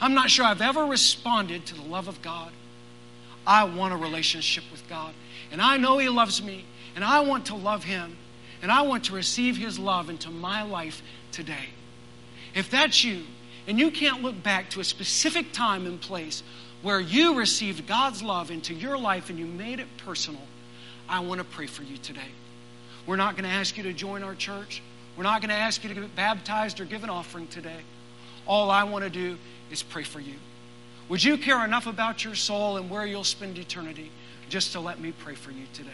I'm 0.00 0.14
not 0.14 0.30
sure 0.30 0.44
I've 0.44 0.62
ever 0.62 0.84
responded 0.84 1.66
to 1.66 1.74
the 1.74 1.82
love 1.82 2.08
of 2.08 2.20
God. 2.22 2.50
I 3.46 3.64
want 3.64 3.92
a 3.92 3.96
relationship 3.96 4.64
with 4.70 4.88
God. 4.88 5.14
And 5.50 5.60
I 5.60 5.76
know 5.76 5.98
He 5.98 6.08
loves 6.08 6.42
me, 6.42 6.64
and 6.94 7.04
I 7.04 7.20
want 7.20 7.46
to 7.46 7.54
love 7.54 7.84
Him. 7.84 8.16
And 8.64 8.72
I 8.72 8.80
want 8.80 9.04
to 9.04 9.12
receive 9.12 9.58
His 9.58 9.78
love 9.78 10.08
into 10.08 10.30
my 10.30 10.62
life 10.62 11.02
today. 11.32 11.68
If 12.54 12.70
that's 12.70 13.04
you, 13.04 13.24
and 13.66 13.78
you 13.78 13.90
can't 13.90 14.22
look 14.22 14.42
back 14.42 14.70
to 14.70 14.80
a 14.80 14.84
specific 14.84 15.52
time 15.52 15.84
and 15.84 16.00
place 16.00 16.42
where 16.80 16.98
you 16.98 17.34
received 17.34 17.86
God's 17.86 18.22
love 18.22 18.50
into 18.50 18.72
your 18.72 18.96
life 18.96 19.28
and 19.28 19.38
you 19.38 19.44
made 19.44 19.80
it 19.80 19.86
personal, 19.98 20.40
I 21.06 21.20
want 21.20 21.42
to 21.42 21.44
pray 21.44 21.66
for 21.66 21.82
you 21.82 21.98
today. 21.98 22.20
We're 23.06 23.16
not 23.16 23.36
going 23.36 23.44
to 23.44 23.54
ask 23.54 23.76
you 23.76 23.82
to 23.82 23.92
join 23.92 24.22
our 24.22 24.34
church. 24.34 24.80
We're 25.14 25.24
not 25.24 25.42
going 25.42 25.50
to 25.50 25.56
ask 25.56 25.82
you 25.82 25.90
to 25.92 26.00
get 26.00 26.16
baptized 26.16 26.80
or 26.80 26.86
give 26.86 27.04
an 27.04 27.10
offering 27.10 27.48
today. 27.48 27.82
All 28.46 28.70
I 28.70 28.84
want 28.84 29.04
to 29.04 29.10
do 29.10 29.36
is 29.70 29.82
pray 29.82 30.04
for 30.04 30.20
you. 30.20 30.36
Would 31.10 31.22
you 31.22 31.36
care 31.36 31.62
enough 31.66 31.86
about 31.86 32.24
your 32.24 32.34
soul 32.34 32.78
and 32.78 32.88
where 32.88 33.04
you'll 33.04 33.24
spend 33.24 33.58
eternity 33.58 34.10
just 34.48 34.72
to 34.72 34.80
let 34.80 34.98
me 34.98 35.12
pray 35.12 35.34
for 35.34 35.50
you 35.50 35.66
today? 35.74 35.90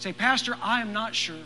Say, 0.00 0.12
Pastor, 0.12 0.54
I 0.62 0.82
am 0.82 0.92
not 0.92 1.14
sure 1.14 1.36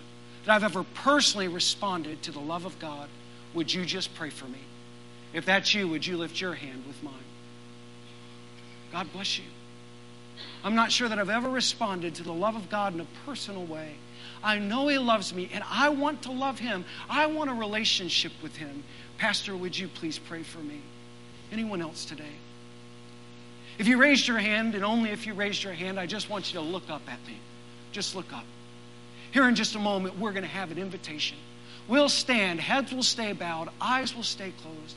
that 0.49 0.55
I've 0.55 0.64
ever 0.64 0.82
personally 0.82 1.46
responded 1.46 2.22
to 2.22 2.32
the 2.32 2.40
love 2.40 2.64
of 2.64 2.78
God. 2.78 3.11
Would 3.53 3.74
you 3.74 3.84
just 3.84 4.14
pray 4.14 4.30
for 4.30 4.46
me? 4.46 4.61
If 5.34 5.44
that's 5.44 5.74
you, 5.74 5.86
would 5.88 6.07
you 6.07 6.16
lift 6.16 6.40
your 6.40 6.55
hand 6.55 6.84
with 6.86 7.03
mine? 7.03 7.12
God 8.90 9.12
bless 9.12 9.38
you. 9.38 9.44
I'm 10.64 10.74
not 10.74 10.90
sure 10.90 11.07
that 11.07 11.18
I've 11.18 11.28
ever 11.28 11.51
responded 11.51 12.14
to 12.14 12.22
the 12.22 12.32
love 12.32 12.57
of 12.57 12.70
God 12.70 12.94
in 12.94 13.01
a 13.01 13.07
personal 13.26 13.62
way. 13.66 13.96
I 14.42 14.59
know 14.59 14.88
He 14.88 14.96
loves 14.96 15.34
me 15.34 15.51
and 15.53 15.62
I 15.68 15.90
want 15.90 16.22
to 16.22 16.32
love 16.32 16.59
Him. 16.59 16.86
I 17.11 17.26
want 17.26 17.51
a 17.51 17.55
relationship 17.55 18.32
with 18.42 18.57
Him. 18.57 18.84
Pastor, 19.18 19.55
would 19.55 19.78
you 19.78 19.86
please 19.86 20.18
pray 20.18 20.44
for 20.44 20.61
me? 20.61 20.80
Anyone 21.53 21.82
else 21.82 22.07
today? 22.07 22.24
If 23.76 23.86
you 23.86 23.99
raised 23.99 24.26
your 24.26 24.38
hand, 24.38 24.74
and 24.74 24.82
only 24.82 25.11
if 25.11 25.26
you 25.26 25.34
raised 25.34 25.62
your 25.62 25.74
hand, 25.74 26.01
I 26.01 26.07
just 26.07 26.30
want 26.30 26.55
you 26.55 26.59
to 26.59 26.64
look 26.64 26.88
up 26.88 27.03
at 27.07 27.18
me. 27.26 27.36
Just 27.92 28.16
look 28.16 28.32
up. 28.32 28.44
Here 29.32 29.48
in 29.48 29.54
just 29.54 29.74
a 29.74 29.78
moment, 29.78 30.18
we're 30.18 30.32
going 30.32 30.42
to 30.42 30.48
have 30.48 30.70
an 30.70 30.78
invitation. 30.78 31.36
We'll 31.86 32.08
stand, 32.08 32.60
heads 32.60 32.92
will 32.92 33.02
stay 33.02 33.32
bowed, 33.32 33.68
eyes 33.80 34.14
will 34.14 34.22
stay 34.22 34.52
closed. 34.62 34.96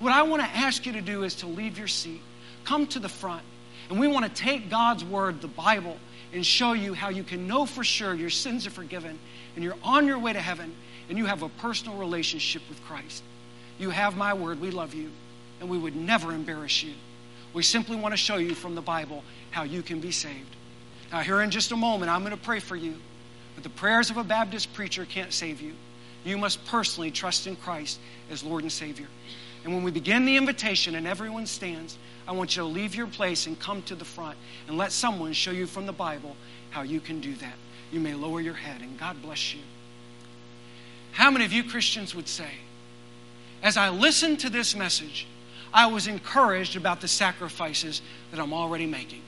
What 0.00 0.12
I 0.12 0.22
want 0.22 0.42
to 0.42 0.48
ask 0.48 0.84
you 0.84 0.92
to 0.92 1.00
do 1.00 1.22
is 1.22 1.36
to 1.36 1.46
leave 1.46 1.78
your 1.78 1.88
seat, 1.88 2.20
come 2.64 2.86
to 2.88 2.98
the 2.98 3.08
front, 3.08 3.42
and 3.88 3.98
we 3.98 4.08
want 4.08 4.26
to 4.26 4.30
take 4.30 4.68
God's 4.68 5.04
Word, 5.04 5.40
the 5.40 5.48
Bible, 5.48 5.96
and 6.32 6.44
show 6.44 6.72
you 6.72 6.92
how 6.92 7.08
you 7.08 7.22
can 7.22 7.46
know 7.46 7.64
for 7.64 7.84
sure 7.84 8.12
your 8.12 8.30
sins 8.30 8.66
are 8.66 8.70
forgiven 8.70 9.18
and 9.54 9.64
you're 9.64 9.76
on 9.82 10.06
your 10.06 10.18
way 10.18 10.32
to 10.32 10.40
heaven 10.40 10.74
and 11.08 11.16
you 11.16 11.26
have 11.26 11.42
a 11.42 11.48
personal 11.48 11.96
relationship 11.96 12.62
with 12.68 12.82
Christ. 12.84 13.22
You 13.78 13.90
have 13.90 14.16
my 14.16 14.34
word. 14.34 14.60
We 14.60 14.70
love 14.70 14.92
you 14.92 15.10
and 15.60 15.70
we 15.70 15.78
would 15.78 15.96
never 15.96 16.32
embarrass 16.32 16.82
you. 16.82 16.94
We 17.54 17.62
simply 17.62 17.96
want 17.96 18.12
to 18.12 18.18
show 18.18 18.36
you 18.36 18.54
from 18.54 18.74
the 18.74 18.82
Bible 18.82 19.22
how 19.50 19.62
you 19.62 19.82
can 19.82 20.00
be 20.00 20.10
saved. 20.10 20.56
Now, 21.12 21.20
here 21.20 21.40
in 21.40 21.50
just 21.50 21.72
a 21.72 21.76
moment, 21.76 22.10
I'm 22.10 22.20
going 22.20 22.36
to 22.36 22.42
pray 22.42 22.60
for 22.60 22.76
you. 22.76 22.96
But 23.56 23.64
the 23.64 23.70
prayers 23.70 24.10
of 24.10 24.18
a 24.18 24.22
Baptist 24.24 24.72
preacher 24.72 25.04
can't 25.04 25.32
save 25.32 25.60
you. 25.60 25.72
You 26.24 26.38
must 26.38 26.64
personally 26.66 27.10
trust 27.10 27.48
in 27.48 27.56
Christ 27.56 27.98
as 28.30 28.44
Lord 28.44 28.62
and 28.62 28.70
Savior. 28.70 29.06
And 29.64 29.74
when 29.74 29.82
we 29.82 29.90
begin 29.90 30.24
the 30.24 30.36
invitation 30.36 30.94
and 30.94 31.08
everyone 31.08 31.46
stands, 31.46 31.98
I 32.28 32.32
want 32.32 32.56
you 32.56 32.62
to 32.62 32.68
leave 32.68 32.94
your 32.94 33.06
place 33.06 33.46
and 33.46 33.58
come 33.58 33.82
to 33.82 33.94
the 33.94 34.04
front 34.04 34.36
and 34.68 34.76
let 34.76 34.92
someone 34.92 35.32
show 35.32 35.50
you 35.50 35.66
from 35.66 35.86
the 35.86 35.92
Bible 35.92 36.36
how 36.70 36.82
you 36.82 37.00
can 37.00 37.20
do 37.20 37.34
that. 37.36 37.54
You 37.90 37.98
may 37.98 38.14
lower 38.14 38.40
your 38.40 38.54
head 38.54 38.82
and 38.82 38.98
God 38.98 39.22
bless 39.22 39.54
you. 39.54 39.60
How 41.12 41.30
many 41.30 41.44
of 41.44 41.52
you 41.52 41.64
Christians 41.64 42.14
would 42.14 42.28
say, 42.28 42.50
as 43.62 43.76
I 43.76 43.88
listened 43.88 44.40
to 44.40 44.50
this 44.50 44.76
message, 44.76 45.26
I 45.72 45.86
was 45.86 46.06
encouraged 46.06 46.76
about 46.76 47.00
the 47.00 47.08
sacrifices 47.08 48.02
that 48.30 48.38
I'm 48.38 48.52
already 48.52 48.86
making? 48.86 49.22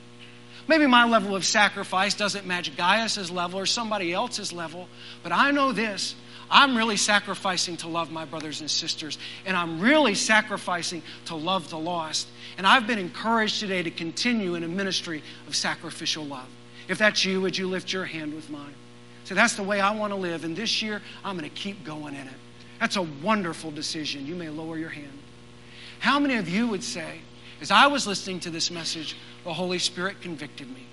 Maybe 0.69 0.85
my 0.85 1.03
level 1.03 1.35
of 1.35 1.43
sacrifice 1.45 2.13
doesn't 2.13 2.45
match 2.45 2.77
Gaius's 2.77 3.31
level 3.31 3.59
or 3.59 3.65
somebody 3.65 4.13
else's 4.13 4.53
level, 4.53 4.87
but 5.23 5.31
I 5.31 5.49
know 5.49 5.71
this 5.71 6.13
I'm 6.51 6.77
really 6.77 6.95
sacrificing 6.95 7.75
to 7.77 7.87
love 7.87 8.11
my 8.11 8.23
brothers 8.25 8.61
and 8.61 8.69
sisters, 8.69 9.17
and 9.47 9.57
I'm 9.57 9.79
really 9.79 10.13
sacrificing 10.13 11.01
to 11.25 11.35
love 11.35 11.71
the 11.71 11.79
lost. 11.79 12.27
And 12.55 12.67
I've 12.67 12.85
been 12.85 12.99
encouraged 12.99 13.59
today 13.59 13.81
to 13.81 13.89
continue 13.89 14.53
in 14.53 14.63
a 14.63 14.67
ministry 14.67 15.23
of 15.47 15.55
sacrificial 15.55 16.23
love. 16.23 16.47
If 16.87 16.99
that's 16.99 17.25
you, 17.25 17.41
would 17.41 17.57
you 17.57 17.67
lift 17.67 17.91
your 17.91 18.05
hand 18.05 18.35
with 18.35 18.51
mine? 18.51 18.75
So 19.23 19.33
that's 19.33 19.55
the 19.55 19.63
way 19.63 19.81
I 19.81 19.95
want 19.95 20.13
to 20.13 20.19
live, 20.19 20.43
and 20.43 20.55
this 20.55 20.83
year 20.83 21.01
I'm 21.25 21.35
going 21.35 21.49
to 21.49 21.55
keep 21.55 21.83
going 21.83 22.13
in 22.13 22.27
it. 22.27 22.37
That's 22.79 22.95
a 22.95 23.01
wonderful 23.01 23.71
decision. 23.71 24.27
You 24.27 24.35
may 24.35 24.49
lower 24.49 24.77
your 24.77 24.89
hand. 24.89 25.17
How 25.97 26.19
many 26.19 26.35
of 26.35 26.47
you 26.47 26.67
would 26.67 26.83
say, 26.83 27.21
as 27.61 27.71
I 27.71 27.87
was 27.87 28.07
listening 28.07 28.39
to 28.41 28.49
this 28.49 28.71
message, 28.71 29.15
the 29.43 29.53
Holy 29.53 29.79
Spirit 29.79 30.21
convicted 30.21 30.69
me? 30.69 30.85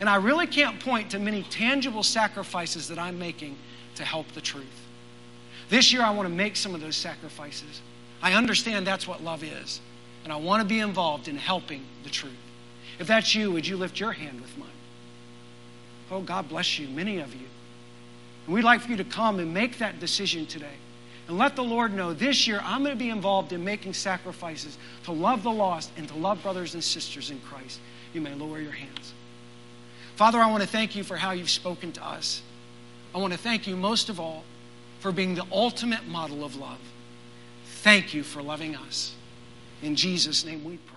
And 0.00 0.08
I 0.08 0.16
really 0.16 0.46
can't 0.46 0.80
point 0.80 1.10
to 1.10 1.18
many 1.18 1.44
tangible 1.44 2.02
sacrifices 2.02 2.88
that 2.88 2.98
I'm 2.98 3.18
making 3.18 3.56
to 3.94 4.04
help 4.04 4.26
the 4.32 4.40
truth. 4.40 4.66
This 5.68 5.92
year, 5.92 6.02
I 6.02 6.10
want 6.10 6.28
to 6.28 6.34
make 6.34 6.56
some 6.56 6.74
of 6.74 6.80
those 6.80 6.96
sacrifices. 6.96 7.80
I 8.20 8.32
understand 8.34 8.86
that's 8.86 9.06
what 9.06 9.22
love 9.22 9.44
is, 9.44 9.80
and 10.24 10.32
I 10.32 10.36
want 10.36 10.62
to 10.62 10.68
be 10.68 10.80
involved 10.80 11.28
in 11.28 11.36
helping 11.36 11.84
the 12.02 12.10
truth. 12.10 12.32
If 12.98 13.06
that's 13.06 13.34
you, 13.34 13.50
would 13.52 13.66
you 13.66 13.76
lift 13.76 14.00
your 14.00 14.12
hand 14.12 14.40
with 14.40 14.56
mine? 14.58 14.68
Oh, 16.10 16.20
God 16.20 16.48
bless 16.48 16.78
you, 16.78 16.88
many 16.88 17.18
of 17.18 17.32
you. 17.34 17.46
And 18.46 18.54
we'd 18.54 18.62
like 18.62 18.82
for 18.82 18.90
you 18.90 18.96
to 18.96 19.04
come 19.04 19.38
and 19.38 19.54
make 19.54 19.78
that 19.78 20.00
decision 20.00 20.46
today. 20.46 20.76
And 21.28 21.38
let 21.38 21.56
the 21.56 21.64
Lord 21.64 21.94
know 21.94 22.12
this 22.12 22.46
year 22.46 22.60
I'm 22.62 22.84
going 22.84 22.96
to 22.96 23.02
be 23.02 23.10
involved 23.10 23.52
in 23.52 23.64
making 23.64 23.94
sacrifices 23.94 24.76
to 25.04 25.12
love 25.12 25.42
the 25.42 25.50
lost 25.50 25.90
and 25.96 26.06
to 26.08 26.14
love 26.14 26.42
brothers 26.42 26.74
and 26.74 26.84
sisters 26.84 27.30
in 27.30 27.40
Christ. 27.40 27.80
You 28.12 28.20
may 28.20 28.34
lower 28.34 28.60
your 28.60 28.72
hands. 28.72 29.14
Father, 30.16 30.38
I 30.38 30.50
want 30.50 30.62
to 30.62 30.68
thank 30.68 30.94
you 30.94 31.02
for 31.02 31.16
how 31.16 31.32
you've 31.32 31.50
spoken 31.50 31.92
to 31.92 32.04
us. 32.04 32.42
I 33.14 33.18
want 33.18 33.32
to 33.32 33.38
thank 33.38 33.66
you 33.66 33.76
most 33.76 34.08
of 34.08 34.20
all 34.20 34.44
for 35.00 35.12
being 35.12 35.34
the 35.34 35.46
ultimate 35.50 36.06
model 36.06 36.44
of 36.44 36.56
love. 36.56 36.78
Thank 37.82 38.14
you 38.14 38.22
for 38.22 38.42
loving 38.42 38.76
us. 38.76 39.14
In 39.82 39.96
Jesus' 39.96 40.44
name 40.44 40.64
we 40.64 40.76
pray. 40.78 40.93